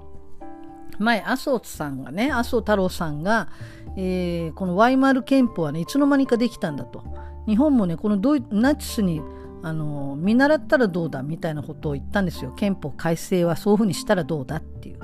[1.01, 3.49] 前麻生さんがね麻生太郎さんが、
[3.97, 7.03] えー、このワイマール憲法はねいつの間にかできたんだと
[7.47, 9.21] 日本もねこのドイナチスに
[9.63, 15.01] あの見習ったらどうだみたいなことを言ったんですよ憲法改正はそういうふうにしたらどうだっていう。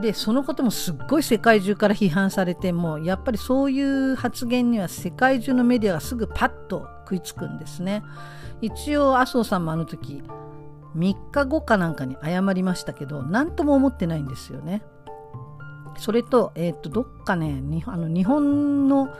[0.00, 8.02] でそのこともすっごい世界中から批判されてもやっぱりそういう発言には世界中のメディアがすぐパッと食いつくんですね。
[8.62, 10.22] 一応麻生さんもあの時
[10.96, 14.82] 3日後かなんかに謝りましたけど何とも思ってないんですよね。
[15.96, 19.14] それと,、えー、とどっかねあの日本の、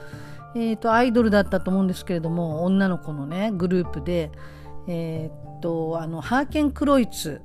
[0.55, 4.31] えー、とアイドルだったと思うんですけれども女の子のねグループで、
[4.87, 7.41] えー、とあのハーケンクロイツ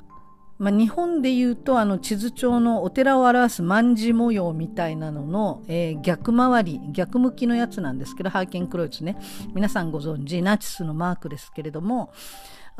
[0.59, 9.17] まあ、日本でいうとあの地図上のお寺を表す卍模様みたいなのの、えー、逆回り逆向きのやつなんですけどハーケンクロイツね。
[9.55, 12.13] 皆さんご存知ナチスのマークですけれども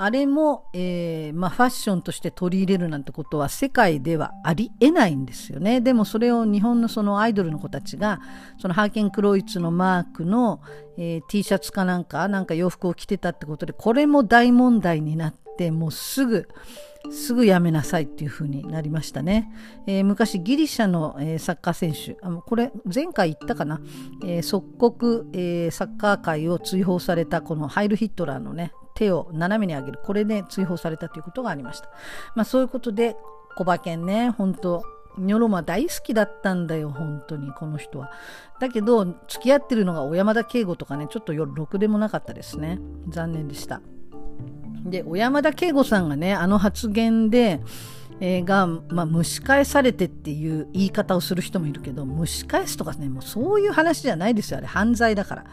[0.01, 5.81] あれも、えー、まあ、ファッションとして取り入れるなんてことは世界ではありえないんですよね。
[5.81, 8.21] でもそれを日本のそのアイドルの子たちが、
[8.59, 10.61] そのハーケンクロイツのマークの、
[10.97, 16.49] えー、T シャツかなんか、なんか洋服を着てたってことで、これも大問題になって、もうすぐ、
[17.11, 19.51] すぐやめなさいっていう風になりましたね。
[19.89, 23.81] えー、昔ギリシャの、えー、サッカー選手、あのこれ前回言ったかな、
[24.25, 30.01] えー、即刻、えサッカー界を追放されたこのハイル・ヒットラーのね、手を斜めに上げる。
[30.03, 31.89] これで追放されたということがありました。
[32.35, 33.17] まあそういうことで、
[33.57, 34.83] 小馬券ね、本当
[35.19, 38.11] ニョロマ大好きだったんだよ、本当に、この人は。
[38.61, 42.79] だけど、付き合ってるのが小山田圭吾とかね、ちょっとろくでもなかったですね。
[43.09, 43.81] 残念でした。
[44.85, 47.61] で、小山田圭吾さんがね、あの発言で、
[48.21, 54.67] え、が、まあ、蒸し返されてっていう言い方をする人もいるけど、蒸し返すとかね、もうそういう話じゃないですよ、あれ。
[54.67, 55.45] 犯罪だから。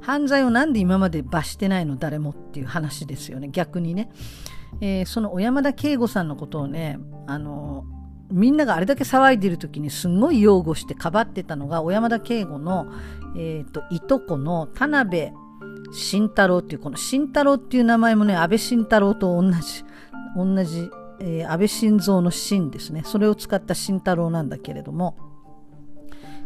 [0.00, 4.10] 犯罪をなんで今まで罰してないの誰もっていう話ですよね、逆にね。
[4.80, 7.84] えー、その小山田圭吾さんのことをね、あの
[8.30, 12.86] みんながあれだけ騒いでる時にすごい擁護してかばってたのが小山田圭吾の、
[13.36, 15.32] えーと、いとこの田辺
[15.92, 19.84] 慎太郎っていうこの慎太郎っていう名前もね安倍晋太郎と同じ
[20.36, 25.16] 同じ、えー、安倍晋三の晋ですねそれを使った慎太郎なんだけれども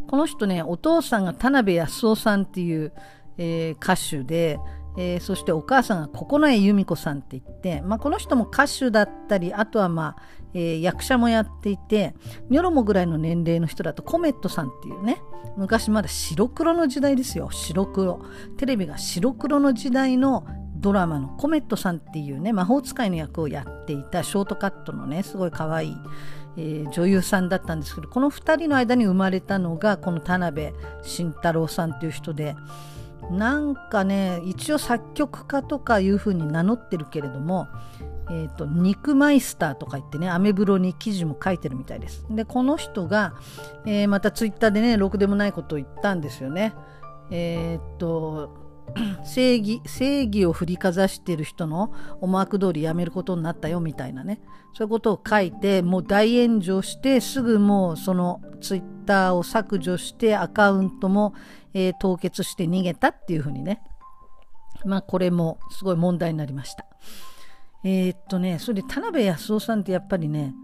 [0.07, 2.93] この人ねお父さんが田辺康夫さんっていう、
[3.41, 4.61] えー、歌手で
[4.97, 10.23] えー、そしてお母さんが九重由美子さんって言って、まあ、この人も歌手だったりあとは、まあ
[10.53, 12.15] えー、役者もやっていて
[12.49, 15.23] ニョロモぐらいの年齢の人だとコメットさんっていうね
[15.57, 18.25] 昔まだ白黒の時代ですよ白黒
[18.57, 25.97] テレビが白黒の時代のドラマのコメットさんっていうね魔法使いの役をやっていたショートカットのねすごい可愛い、
[26.57, 30.73] えー、女優さんだったんですけどこの2人の間に生まれたのがこの田辺
[31.03, 32.57] 慎太郎さんっていう人で。
[33.31, 37.69] なんかね一応作曲家とかいうふうに名乗ってるけれども、
[38.31, 42.27] えーと、肉マイスターとか言ってねアメブロに記事も書いてるみたいです。
[42.31, 43.35] でこの人が、
[43.87, 46.75] えー、またツイッターでねろくでもないことを言ったんですよね。
[47.31, 48.57] えっ、と
[49.25, 54.41] 正義正義を振りかざしている人の思惑通りやめることになったよみたいなね。
[54.75, 61.35] そういうことを書いてもう大炎上してすぐもうそのツイッターを削除してアカウントも、
[61.75, 63.83] えー、凍結して逃げたっていうふうにね。
[64.85, 66.87] まあこれもすごい問題になりました。
[67.85, 70.55] えー、っとねそれで田辺康夫さんってやっぱりね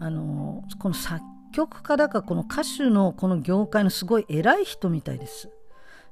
[0.00, 1.22] あのー、この作
[1.52, 5.50] 曲家だかこの歌手のこの業界のすごい偉い人みたいです。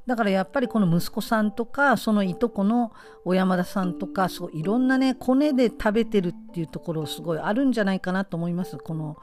[0.06, 2.92] だからやっぱりこの息子さんとかそのいとこの
[3.24, 8.78] 小山田さんとかそういろんなねコネで食べてるっていうところすごいあるんじゃないかなと思います。
[8.78, 9.16] この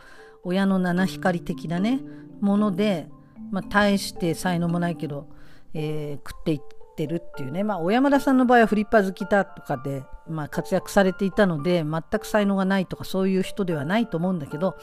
[0.43, 1.99] 親の七光的なね
[2.39, 3.09] もので、
[3.51, 5.27] まあ、大して才能もないけど、
[5.73, 6.59] えー、食っていっ
[6.95, 7.65] てるっていうね。
[7.65, 14.77] まあ小山田さんの場合はフリッパー好きだとかで、まあ、活躍されていたので全く才能がないとかそういう人ではないと思うんだけど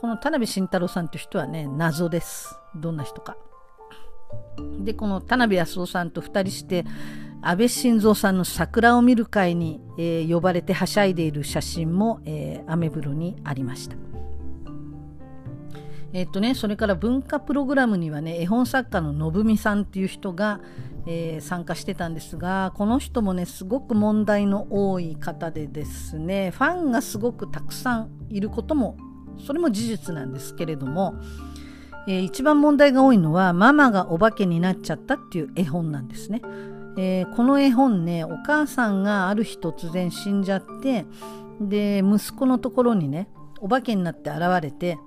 [0.00, 2.58] この田辺慎太郎さんっていう人はね謎です。
[2.74, 3.36] どんな人か。
[4.80, 6.84] でこの田辺康夫さんと2人して
[7.40, 13.96] 安倍晋三さんの桜を見る会に、えー、呼ばれてはしゃいでいる写真も、えー、アメブロにありました。
[16.14, 20.60] えっとね、それから文化プログラムにはね絵本作家の信美さんっていう人が、
[21.06, 28.96] えー、参加してたんですがこの人もねすごく問題の多い方でですねファンがすごくたくさんいることも
[29.44, 31.14] それも事実なんですけれども、
[32.08, 36.40] えー、一番問題が多いのはママがお化けになっちゃったっていう絵本なんですね。
[36.96, 41.04] えー、この絵本ねお母さんがある日突然死んじゃって
[41.60, 43.28] で息子のところにね
[43.60, 44.98] お化けになって現れて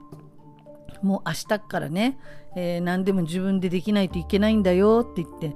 [1.02, 2.18] もう明日からね、
[2.56, 5.56] えー、何でも自分でできないといけないんだよって言って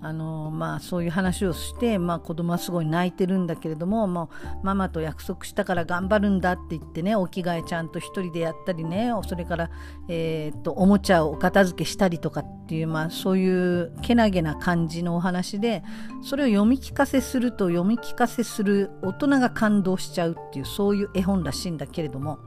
[0.00, 4.30] あのまあ、そういう話をして、まあ、子供はすごい泣いてるんだけれどもも
[4.62, 9.70] うママと約束したから頑張るんだって言ってねお着替えちゃんと1人でやったりねそれから、
[10.08, 15.82] えー、っとおもちゃをお片付けしたりとかっていう、まあ、そういうけなげな感じのお話で
[16.22, 22.38] それを読み聞かせすると読み聞かせする大人が感動しちゃうっていうそういう絵本らしいんだけれども。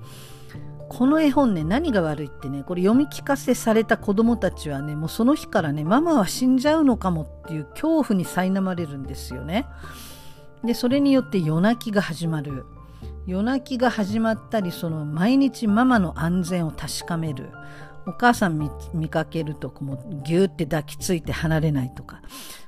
[0.90, 9.68] この絵本ね何が悪いってねこれ読み聞かせされた子供たちはねもうその日からねママは死んじゃうのかもっていう恐怖に苛まれるんですよね。
[10.64, 12.66] でそれによって夜泣きが始まる
[13.28, 17.50] 夜泣きが始まったりその毎日ママの安全を確かめる
[18.08, 22.22] お母さん見かけるともうギューって抱きついて離れないとか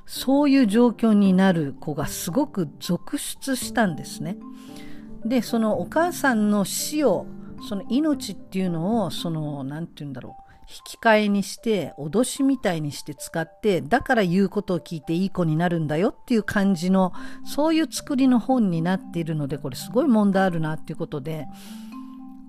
[0.06, 4.38] そういう状況になる子がすごく続出したんですね。
[5.26, 7.26] でそのお母さんの死を
[7.68, 17.12] その命っていうのをその何て言うんだろう引き換えにして脅しみたいにして使ってだから言うことを聞いていい子になるんだよっていう感じの
[17.46, 21.46] そういう作りの本になっているのでこれすごい問題あるなっていうことで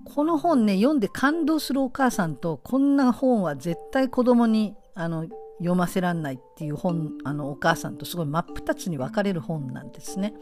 [0.05, 10.33] この本ね読んで感動するお母さんとこんな本は絶対子供にあの読ませらんないっていう本あのお母さんとすごい真っ二つに分かれる本なんですね。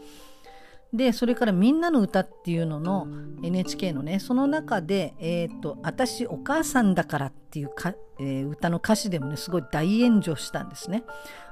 [0.92, 3.06] でそれから「みんなの歌っていうのの
[3.42, 11.04] NHK のねその中で「えーと、私お母さんだから」っていうか、えー、歌の歌詞でもねすごい大炎上したんですね。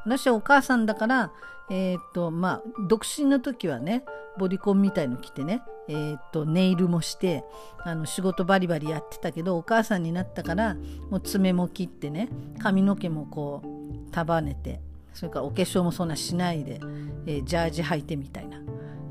[0.05, 1.32] 私はお母さんだから
[1.70, 4.05] え、ー、とまあ独身の時はね
[4.38, 7.45] ボディコンみたいの着てね、えーと、ネイルもして
[7.84, 10.76] あの仕事バリバリやってたけどお母さんになったから
[11.11, 12.28] もう爪も切ってね
[12.59, 14.80] 髪の毛もこう束ねて
[15.12, 16.80] それからお化粧もそんなしないで、
[17.26, 18.61] えー、ジャージ履いてみたいな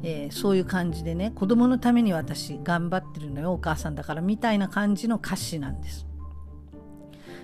[0.03, 6.05] えー、そういう感じでね子供のために私頑張ってるのよお母さんだからみたいな感じの歌詞なんです。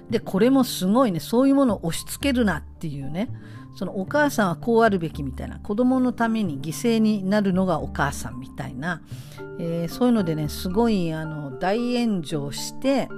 [0.10, 3.30] でこれもすごいねそういうものを押し付けるなっていうね
[3.76, 9.02] そのお母さんはこうあるべきみたいな子供のために犠牲になるのがお母さんみたいな、
[9.60, 13.10] えー、そういうのでねすごいあの大炎上して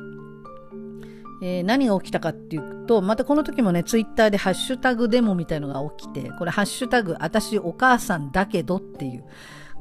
[1.42, 9.26] えー、何が起きたかっていうと、またこの時もね、ツイッターでハッシュタグデモみたいのが起きて、これハッシュタグ、私お母さんだけどっていう、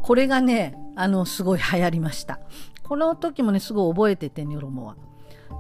[0.02, 2.40] これがね、あの、すごい流行りました。
[2.82, 4.96] この時もね、すごい覚えてて、ニョロモは。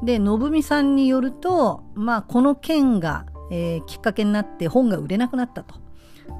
[0.02, 5.76] で、のぶみさんによると、まあ、この件が、えー、きっかけになって本が売れなくなったと。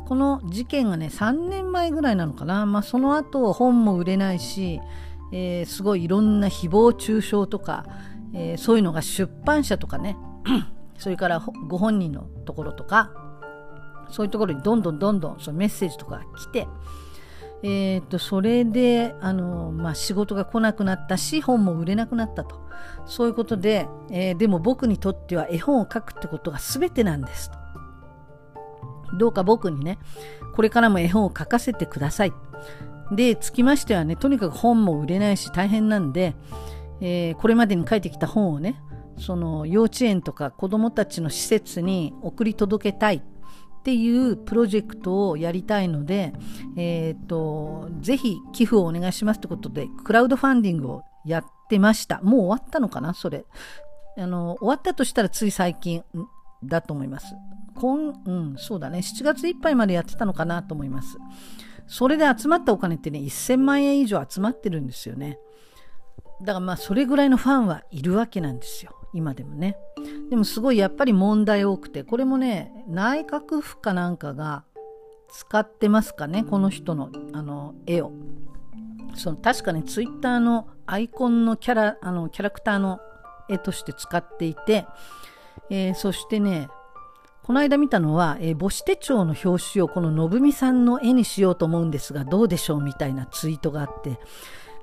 [0.07, 2.67] この事件がね、3年前ぐらいなのかな。
[2.67, 4.81] まあ、その後、本も売れないし、
[5.33, 7.87] えー、すごいいろんな誹謗中傷とか、
[8.37, 10.16] えー、そういうのが出版社とかね。
[10.99, 13.11] それからご本人のところとか。
[14.11, 16.68] そういうところにどんどんどんどんそのメッセージとか来て、
[17.62, 22.64] えー、とそれであの、まあ、仕事が来なくなったし本も売れなくなったと。
[23.07, 27.51] そういうことで、えー、でも僕にとっては絵本を書くってことが全てなんです。
[27.51, 27.59] と
[29.16, 29.99] どうか僕にね
[30.55, 32.32] これからも絵本を書かせてください。
[33.11, 36.34] でつきましてはねとにかく本も売れないし大変なんで、
[37.01, 38.81] えー、これまでに書いてきた本をね
[39.19, 43.23] その幼稚園とか子どもたちの施設に送り届けたいっ
[43.87, 46.33] ていうプロジェクトをやりたいので、
[46.77, 52.21] えーと、ぜひ寄付をお願いしますってことでクラウドファンディングをやってました。
[52.23, 53.45] もう終わったのかなそれ。
[54.19, 56.03] あの終わったとしたらつい最近
[56.65, 57.37] だと思います。
[57.77, 58.99] 今うんそうだね。
[58.99, 61.17] 7月いっぱいまでやってたのかなと思います。
[61.87, 65.39] それで集まったお金ってね1000万円以上集まってるんですよね。
[66.43, 68.95] だからまあそれぐらいのファンはいるわけなんですよ。
[69.12, 69.76] 今でもね。
[70.30, 72.05] でもすごいやっぱり問題多くて。
[72.05, 74.64] これもね内閣府かなんかが
[75.28, 76.45] 使ってますかね。
[76.45, 78.12] この人のあの絵を。
[79.14, 83.01] その確かねツイッターのアイコンのキャラあのキャラクターの
[83.49, 84.87] 絵として使っていて、
[85.70, 86.68] えー、そしてね
[87.43, 94.18] この間見たのは、えー、母子手帳の表紙をこののぶみさんの絵にしようと思うんですがどうでしょうみたいなツイートがあって。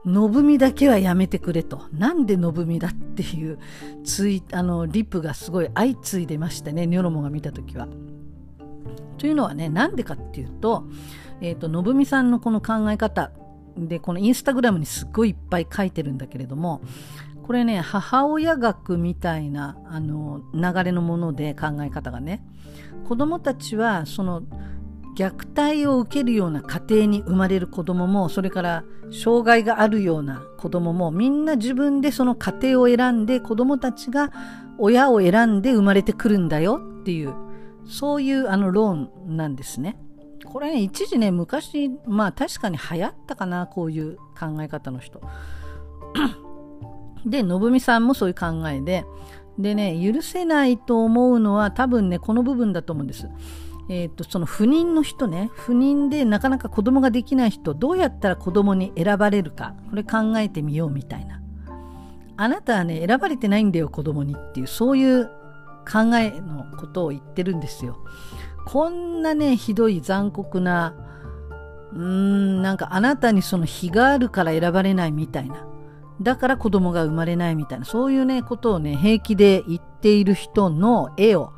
[0.05, 1.83] のぶみだけはやめてくれと。
[1.93, 3.59] なんでのぶみだっていう
[4.03, 7.87] ツイあのリップがすごい相次いでましてね、ニョロモが見た時は。
[9.17, 10.85] というのはね、なんでかっていうと、
[11.39, 13.31] えっ、ー、と、のぶみさんのこの考え方
[13.77, 16.81] で、このインスタグラムにすごいいっぱい書いてるんだけれども、
[17.43, 22.43] これね、母親学みたいなあの流れのもので考え方がね、
[23.07, 24.43] 子供たちはその
[25.16, 34.32] 虐待を受けるような家庭に生まれる子供もそれから障害があるような子供もみんな自分でその家庭を選んで子供たちが
[34.78, 37.34] 親を選んで生まれてくるんだよっていう
[37.86, 39.97] そういうあの論なんですね。
[40.45, 45.22] これね一時ね昔まあ確かに流行ったかなこういう考え方の人。
[47.26, 49.05] で信美さんもそういう考えで
[49.57, 53.30] でね許せないと思うのは多分ねこの部分だと思うんです。
[53.89, 61.41] えーと、その不妊の人ね不妊でなかなか子供ができない人どうやったら子供に選ばれるかこれ考えてみようみたいな。
[62.36, 65.27] あなたはね選ばれてないんだよ子供にっていうそういう
[65.86, 67.97] 考えのことを言ってるんですよ。
[68.65, 70.95] こんなねひどい残酷な
[71.91, 75.67] うーんなんかあなたにその非があるから選ばれないみたいな。
[76.21, 81.53] だから子供が生まれないみたいなそういうねことをね平気で言っている人の絵を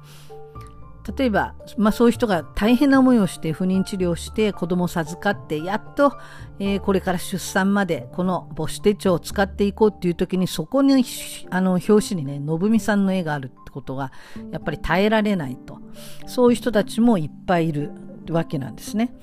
[1.18, 6.18] 例えば、まあ、そういう人が大変な思いをして不妊治療して子供を授かってやっと、
[6.60, 11.06] えー、これから出産までこの母子手帳を使っていこうっていう時にそこに
[11.52, 14.12] あの表紙にね信美さんの絵があるってことが
[14.52, 15.80] やっぱり耐えられないと
[16.26, 17.92] そういう人たちもいっぱいいる
[18.30, 19.14] わけなんですね。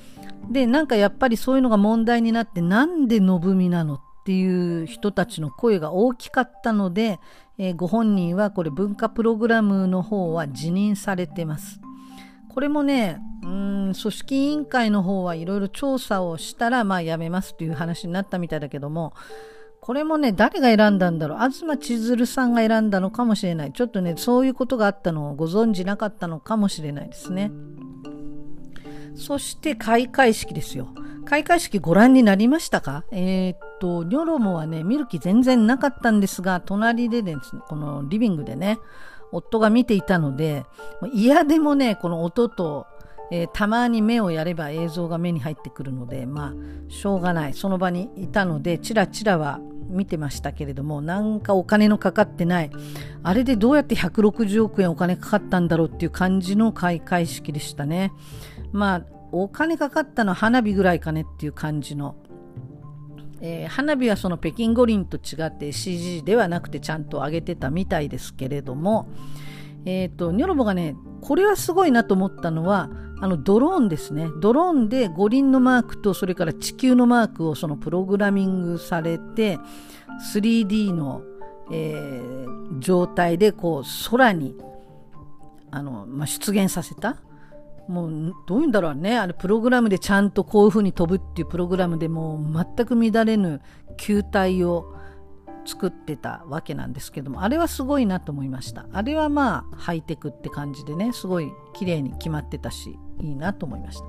[0.51, 7.19] でなんかやっぱりそういうのが問題になってなんで信美なのってていう人たちの声が大きかったので、
[7.59, 11.81] えー、ご本人はこれ文化プログラムの方は辞任されてます。
[12.49, 19.15] これもね、うん、組織委員会の方はいろいろ調査をしたら、まあやめますという話になったみたいだけども、
[19.81, 21.39] これもね、誰が選んだんだろう。
[21.51, 23.73] 東千鶴さんが選んだのかもしれない。
[23.73, 27.51] ちょっとね、そういうことがあったのをご存じなかったのかもしれないですね。
[29.15, 30.89] そして開会式ですよ。
[31.25, 33.05] 開会式ご覧になりましたか？
[33.11, 37.35] えー、っと、ニョロモはね、見る気全然なかったんですが、隣でね、
[37.67, 38.79] このリビングでね、
[39.33, 40.65] 夫が見ていたので、
[41.13, 42.87] 嫌でもね、この音と、
[43.33, 47.55] えー、たまに目をやれば映像が目に入ってくるので、まあ、しょうがない。
[47.55, 49.59] その場にいたので、チラチラは
[49.89, 52.71] 見てましたけれども、なんかお金のかかってない。
[53.25, 58.13] あれでどうやって160億円お金かかったんだろうっていう感じの開会式でしたね。
[58.71, 62.15] まあ、お金かかったのは花火ぐらいかねっていう感じの。
[63.43, 69.09] えー、花火はその北京五輪と違って CG ではなくてちゃんと上げてたみたいですけれども、
[69.85, 72.89] えっ、ー、と、ニョロボがね、これはすごいなと思ったのは、
[73.21, 74.29] あのドローンですね。
[74.41, 79.61] ドローンで五輪のマークとそれから地球のマークをそのプログラミングされて
[80.35, 81.23] 3D の、
[81.71, 84.57] えー、状態でこう空に
[85.71, 87.17] あの、まあ、出現させた。
[87.89, 89.19] もうどういうんだろうね。
[89.19, 93.61] あれプログラムでちゃんとこういう風に飛ぶっていうプログラムでもう全く乱れぬ
[93.97, 94.95] 球体を
[95.65, 104.07] 作ってたわけなんですけどもあれはすごいなと思いましたあれはまあハイテクって感じでねすごい綺麗に決まってたしいいなと思いました。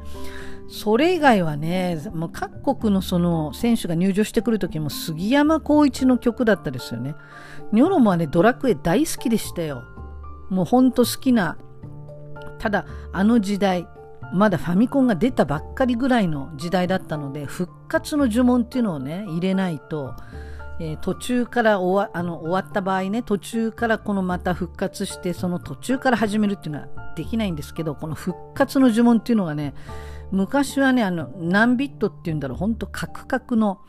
[0.70, 7.16] それ以外はねもう各国のその選手が入場してくる時も杉山浩一の曲だったですよね。
[7.72, 9.84] ニョロモはねドラクエ大好きでしたよ。
[10.50, 11.58] もうほんと好きな
[12.60, 13.88] ただあの時代
[14.34, 20.16] まだファミコンが出たばっかりぐらいの時代だったので復活の呪文っていうのをね入れないと
[20.80, 29.74] えー、途中から終わあの終わった場合ね途中からこのまた復活してその途中から始めるっていうのはできないんですけどこの復活の呪文っていうのがね
[30.32, 33.82] 昔はねあの何ビットっていうんだろうほんとカクカクの、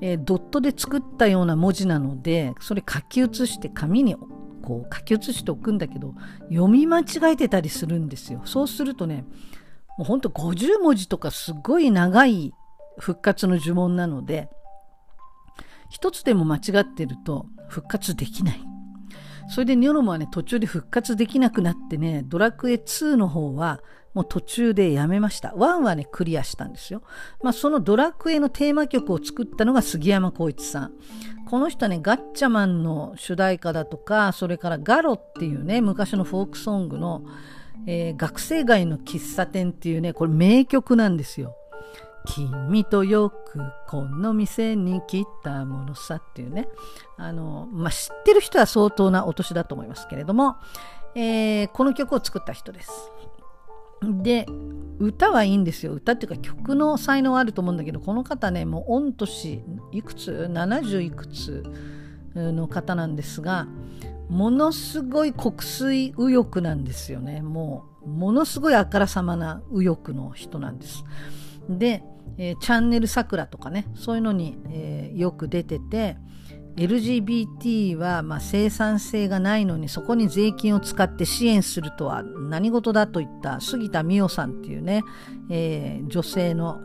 [0.00, 4.14] えー、ドットで作ったような文字なのでそれ書き写して紙に
[4.68, 6.14] こう書き写しておくんだけど
[6.50, 9.24] 読み間違えてたりするんですよそうするとね
[9.96, 12.52] もうほんと50文字とかすごい長い
[12.98, 14.50] 復活の呪文なので
[15.88, 18.60] 一つでも間違ってると復活できない。
[19.50, 23.80] それでニョロモはね、途中で復活できなくなってね、ドラクエ2の方は
[24.14, 25.50] もう途中でやめました。
[25.50, 27.02] 1はね、クリアしたんですよ。
[27.42, 30.92] まあそのドラクエのテーマ曲を作ったのが杉山浩一さん。
[31.48, 37.24] この人はね、ガッチャマンの主題歌だとか、それからガロっていうね、昔のフォークソングの、
[37.86, 41.54] えー、学生街の喫茶店っていうね、これ名曲なんですよ。
[42.26, 46.68] 君とよくこの店に来たものさっていうね
[47.16, 50.56] あの、まあ、知ってる人は相当なお年だと思いますけれども、
[51.14, 53.10] えー、この曲を作った人です。
[54.02, 54.46] で
[54.98, 55.92] 歌はいいんですよ。
[55.92, 61.64] 歌っていうか曲の才能あると思うんだけどこの方ねもう御年いくつ？70いくつ
[62.34, 63.68] の方なんですが
[64.28, 67.42] ものすごい国水右翼なんですよね。
[67.42, 71.04] もうものすごいあからさまな右翼の人なんです。
[71.68, 72.02] で、
[72.36, 76.16] えー、チャンネル桜とかねそういうのに、えー、よく出てて
[76.78, 85.02] LGBT はまあ生産性がないのにそこに税金を使って支援するとは何事だといった杉田水脈さんっていうね、
[85.50, 86.80] えー、女性の、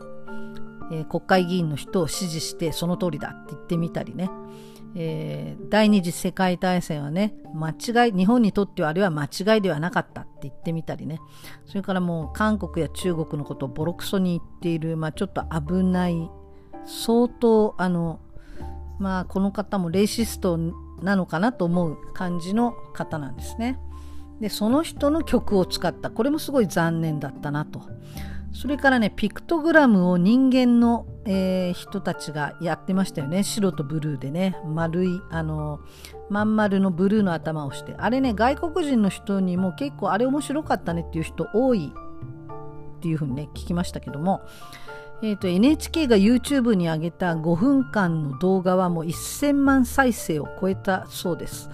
[0.91, 4.31] えー、国会議員の人を支持してその通りだって言ってみたりね、
[4.95, 11.19] えー、第二次世界大戦はね間違い日本にとってはあれは間違いではなかったって言ってみたりね。
[11.67, 16.31] それからもう韓国や中国のことをボロクソに言っている、まあ、ちょっと危ない
[16.85, 18.19] 相当あの
[18.99, 20.57] まあこの方もレイシスト
[21.01, 23.79] なのかなと思う感じの方なんですね。
[24.39, 26.09] でその人の曲を使った。
[26.09, 27.81] これもすごい残念だったなと。
[28.53, 33.43] それからねピクトグラムを人間の、えー、人たちがやってましたよね。
[33.43, 34.55] 白とブルーでね。
[34.65, 35.79] 丸いあの
[36.29, 37.95] まん丸のブルーの頭をして。
[37.97, 41.93] あれね外国人の人にも結構あれ面白かったねっていう人多い
[42.97, 44.41] っていうふうにね聞きましたけども、
[45.21, 51.69] えー、NHK が YouTube に上げた5分間の動画はもう1000万再生を超えたそうです。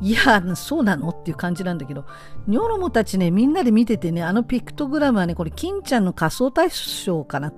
[0.00, 1.10] いや、そうなの？
[1.10, 2.04] っていう感じなんだけど、
[2.46, 7.52] ニョロモたちね、みんなで見ててね、あのピクトグラムはね、これ、金ちゃんの仮想大賞かな？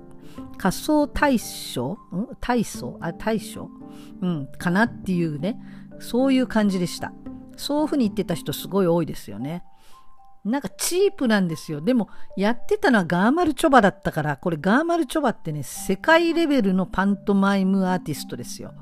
[0.58, 1.96] 仮想大賞ん？
[2.40, 3.70] 大層あ、大賞
[4.20, 4.84] うん、かな？
[4.84, 5.58] っていうね、
[6.00, 7.12] そういう感じでした。
[7.56, 9.64] そういうふうに言ってた人すごい多いですよね。
[10.44, 11.80] なんかチープなんですよ。
[11.80, 18.74] でも、やってたのはガーマルチョバだったから、これガーマルチョバってね、世界レベルのパントマイムアーティストですよ。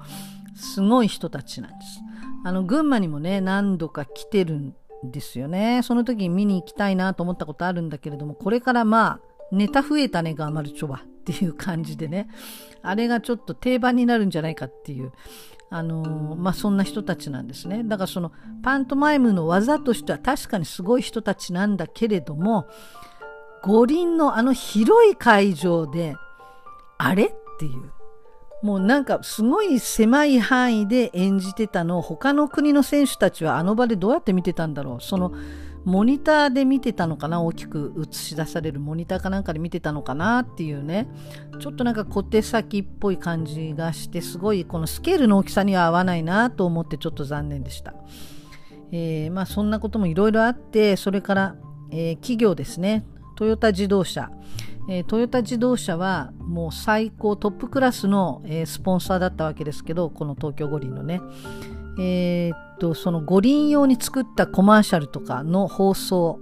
[0.56, 2.02] すごい人たちなんです。
[2.44, 9.20] あの群馬にもね何度か来てるんですよねその時に見に行きたいなと思ったことあるんだけれどもこれからまあ
[9.52, 12.28] ネタ増えたねガーマルチョバっていう感じでね
[12.82, 15.12] あれがちょっと定番になるんじゃないかっていう
[15.72, 22.68] あのー、まあそんな人たちなんですねだからそのパントマイムの技としては確かにすごい人たちなんだけれども
[23.62, 26.16] 五輪のあの広い会場で、
[26.98, 27.26] あれ？
[27.26, 27.92] っていう。
[28.62, 35.00] もうなんかすごい狭い範囲で演じてたのを他の国の選手たちはあの場でどうやって見てたんだろう。
[35.00, 35.32] その
[35.84, 37.42] モニターで見てたのかな？
[37.42, 41.08] 大きく映し出されるモニターかなんかで見てたのかなっていうね。
[41.60, 47.94] ちょっとなんか小手先っぽい感じがしてすごいこのスケールの大きさには合わないなと思ってちょっと残念でした、
[48.92, 51.56] えー、まあそんなこともいろいろあってそれから、
[51.90, 53.04] えー、企業ですね。
[53.34, 54.30] トヨタ自動車、
[54.88, 61.20] え、トヨタ自動車はもう最高トップクラスの、えー、スポンサーだったわけですけどこの東京五輪のね。
[61.98, 62.52] えー、
[62.82, 66.40] と、その五輪用に作ったコマーシャルとかの放送、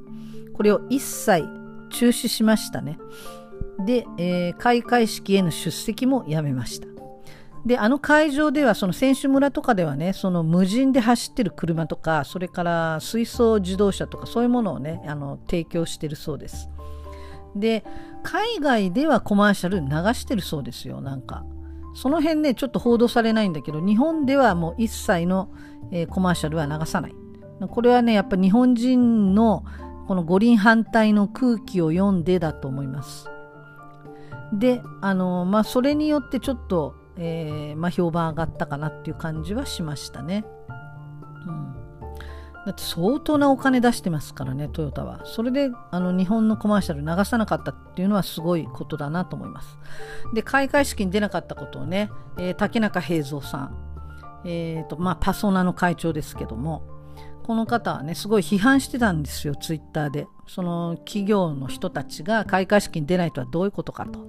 [0.55, 1.45] これを一切
[1.91, 2.99] 中止しましたね。
[3.85, 6.89] で、えー、開会式への出席もやめました。
[7.67, 16.71] で、あの会場では、その選手村とかではね、その無人で走ってる車とか、それから水素自動車とか、そういうものをね、あの提供してるそうです。
[17.55, 17.85] で、
[18.23, 21.45] 海外ではコマーシャル流してるそうですよ、なんか。
[21.95, 25.51] その辺ね、ちょっと報道されないんだけど、日本ではもう一切の、
[25.91, 27.15] えー、コマーシャルは流さない。
[27.69, 29.65] これはね、やっぱ日本人の
[30.07, 33.29] この五輪反対の空気を読んでだと思います。
[34.53, 40.45] で、あの、まあ、それによってちょっと、えー、まあ、評判上がったかなっていう感じはしましたね。
[41.47, 41.80] うん
[42.67, 45.23] だって相当なお金出してますからね、トヨタは。
[45.25, 49.79] それであの日本のコマーシャル流さなかったっていうのはすごいことだなと思います。
[50.35, 53.77] で、開会式に出なかったことをね、えー、竹中平蔵さん、
[54.45, 56.83] えーとまあ、パソナの会長ですけども、
[57.45, 60.29] この方はね、すごい批判してたんですよ、ツイッターで。
[60.47, 64.21] その企業の人たちが開会式に出ないとはどういうことかと。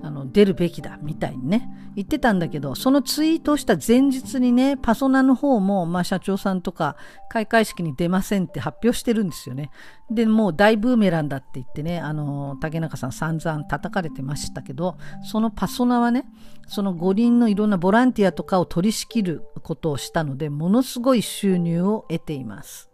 [0.00, 6.96] あの出るべきだみたいにね言ってたんだけどそのツイートした前日にねパソナの方も、まあ、社長さんとか
[7.28, 9.70] 開会式に出ませんって発表してるんですよね。
[10.10, 16.24] でもう大ブーメランだって言ってねあの竹中さん散々叩かれてましたけどそのパソナはね
[16.68, 22.88] その五輪のいろんなボランティアとかを取り仕切ることをしたのでものすごい収入を得ています。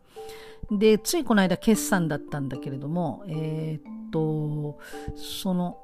[0.70, 4.78] でついこの間決算だったんだけれどもえー、っと
[5.14, 5.83] その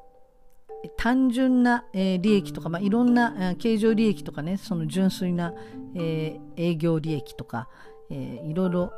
[0.97, 5.53] 単純な、えー、利益とか、まあ、いろんな、えー、経常利益とかねその純粋な、
[5.95, 7.69] えー、営業利益とか、
[8.11, 8.93] えー、いろいろ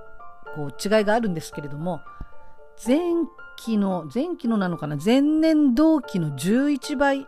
[0.54, 2.00] こう違いがあるんですけれども
[2.86, 2.98] 前
[3.56, 7.26] 期の前期のなのかな前年同期の11倍、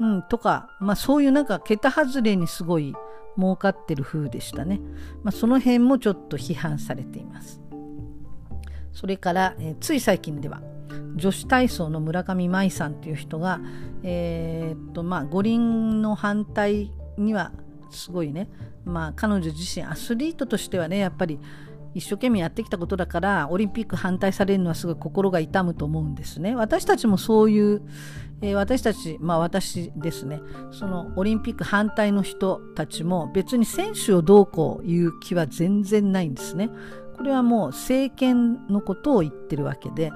[0.00, 2.94] うん、とか、まあ、そういうなんか桁外れにすごい
[3.36, 4.80] 儲かってる風でしたね、
[5.22, 7.60] まあ、その辺もちょっと批判されています。
[8.92, 10.62] それから、えー、つい最近では
[11.16, 13.60] 女子体操の村上舞さんという人が、
[14.02, 17.52] えー、っとまあ、五輪の反対には
[17.90, 18.48] すごいね、
[18.84, 21.38] まあ、彼女自身アスリートとしてはねやっぱり
[21.94, 26.56] 一生懸命やってきたことだからオリンピック反対されるのはすごい心が痛むと思うんですね。
[26.56, 27.82] 私たちもそういう、
[28.42, 30.40] えー、私たちまあ私ですね
[30.72, 36.68] そのオリンピック反対の人たちも別に選手をどうこう言う気は全然ないんですね。
[37.16, 40.10] これはもう政権のことを言ってるわけで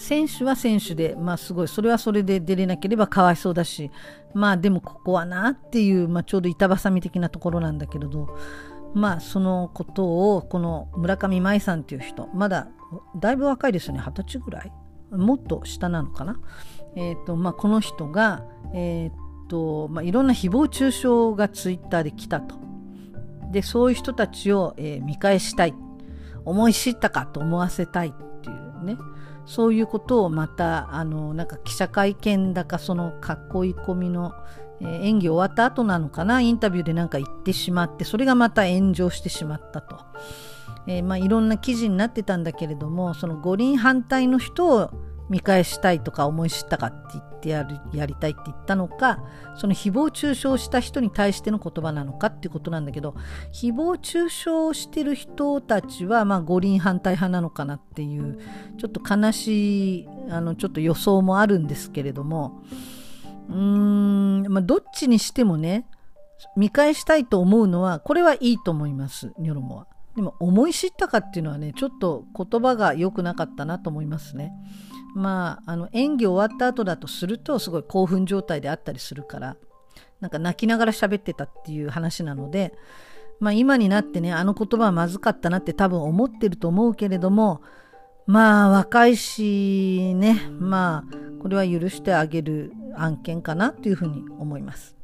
[0.00, 1.68] 選手は選手で、まあ、すごい。
[1.68, 3.90] それはそれで出れなければかわいそうだし
[4.34, 8.36] まあでもここはなっていう、まあ、ちょうど板挟み的なところなんだけれど
[8.94, 12.68] まあそのことをこの村上舞さんっていう人まだ
[13.16, 14.00] だいぶ若いですよね。
[14.04, 14.72] 二十歳ぐらい？
[15.12, 16.40] もっと下なのかな、
[16.96, 22.56] えーとまあ、この人が、えーとまあ、いろんな誹謗中傷がツイッターで来たと。
[23.52, 25.74] でそういう人たちを、えー、見返したい。
[26.44, 28.96] 思い知ったかと思わせたいっていうね。
[29.50, 34.32] そういうことをまたあのなんか記者会見だかその囲い込みの、
[34.80, 39.98] えー、演技終わった後なのかなインタビューでなんか言ってしまってそれがまた炎上してしまったと、
[40.86, 44.90] えー、まあ、いろんな記事になってたんだけれどもその五輪反対の人を
[45.30, 49.22] 見返したいとか思い知ったかって言ってやるやりたいって言ったのか
[49.56, 53.14] その誹謗中傷した人に対しての言葉なのかっていうことなんだけど
[53.52, 58.40] 誹謗中傷してる人たちはまあ五輪反対派なのかなっていう
[58.76, 62.62] ちょっと悲しいあのちょっと予想もあるんですけれども
[63.48, 65.86] うーん、まあ、どっちにしてもね
[66.56, 69.86] 見返したいと思うのはこれはいいと思いますニョロモは。
[70.16, 74.52] でも思い知ったかっていうのはねちょっと言葉が良くなかったなと思いますね。
[75.14, 79.56] まあ、あの演技終わった後だとするとすごい興奮状態であったりするから
[80.20, 82.74] なんか泣きながら喋ってたっていう話なので、
[83.40, 87.62] まあ、今になってねあの言葉はまずかったなって多分思ってると思うけれども
[88.26, 94.94] まあ若いしねまあこれは許してあげる案件かなというふうに思います。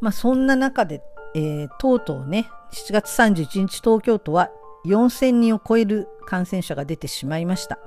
[0.00, 1.02] まあ、そんな中で、
[1.34, 4.50] えー、とうとうね7月31日東京都は
[4.84, 7.78] 4000人を超える感染者が出てしまいました。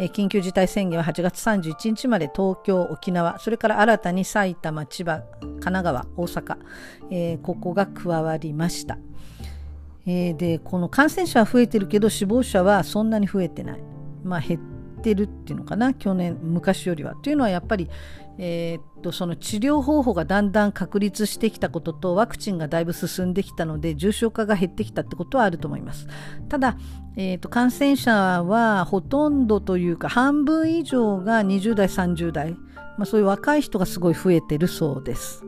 [0.00, 6.56] え、緊急事態宣言は8月31日まで東京、沖縄、それから新たに埼玉、千葉、神奈川、大阪、
[7.10, 8.98] えー、ここが加わりました。
[10.06, 13.80] えー、で、この感染者は増えてるけど死亡者はそんなに増えてない。
[14.24, 14.60] まあ減
[14.98, 17.14] ってるっていうのかな、去年、昔よりは。
[17.14, 17.88] というのはやっぱり、
[18.38, 26.06] えー、っとその治療方法がだんだん確立してきたこととワクチンがだいぶ進んできたので重症化が減ってきたってことはあると思います。
[26.48, 26.76] ただ、
[27.16, 28.12] えー、っと感染者
[28.44, 35.42] はほとんどというか半分以上が20代30代、まあ、そういう若い人がすごい増えてるそうです。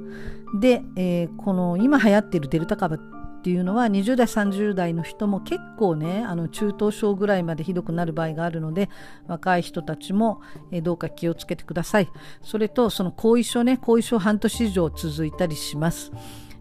[0.58, 2.98] で、えー、この今流行っているデルタ株
[3.40, 8.90] っていうのは20代30代の人も結構ねあの中等症ぐらいまでひどくなる場合があるので
[9.26, 12.10] 若い人たちも、えどうか気をつけてください
[12.42, 16.12] それとその後遺症ね後遺症半年以上続いたりします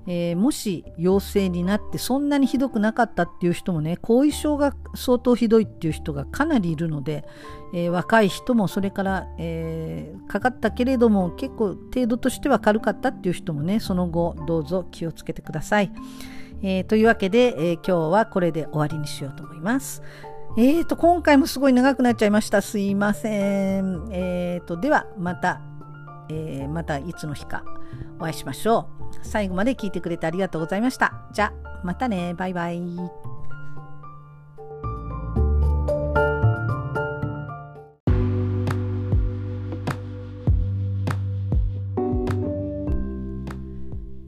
[0.07, 7.25] えー、もし陽性になってそんなにひどくなかったっていう人もね後遺症が相当ひどいっていう人がかなりいるので、
[7.75, 15.91] えー、若い人もそれから、えー、かかったけれども結構程度としては軽かったっていう人もねその後どうぞ気をつけてください。
[16.61, 20.03] えー、というわけで、えー、今日はこれで終わりにしようと思います。
[20.57, 22.61] えーと、今回もすごい長くなっちゃいました。
[22.61, 24.09] すいません。
[24.11, 25.61] えーと、では、また、
[26.29, 27.63] えー、またいつの日か
[28.19, 29.25] お会いしましょう。
[29.25, 31.13] 最後まで聞いてくれてありがとうございました。
[31.33, 32.33] じゃあ、またね。
[32.35, 32.81] バイバイ。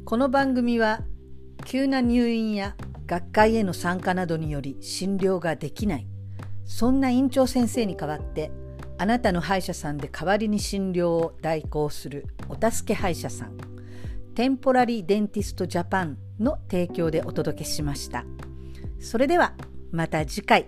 [0.06, 1.06] この番組は
[1.66, 2.76] 急な入院や
[3.08, 6.08] 学会への参加などにより診療ができない。
[6.66, 8.52] そんな院長先生に代わって
[8.98, 13.58] あなたの歯医者さんで代わりに診療を代行するお助け歯医者さん
[14.36, 18.26] テンポラリーデンティストジャパンの提供でお届けしました。
[19.00, 19.54] それでは
[19.92, 20.68] また次回。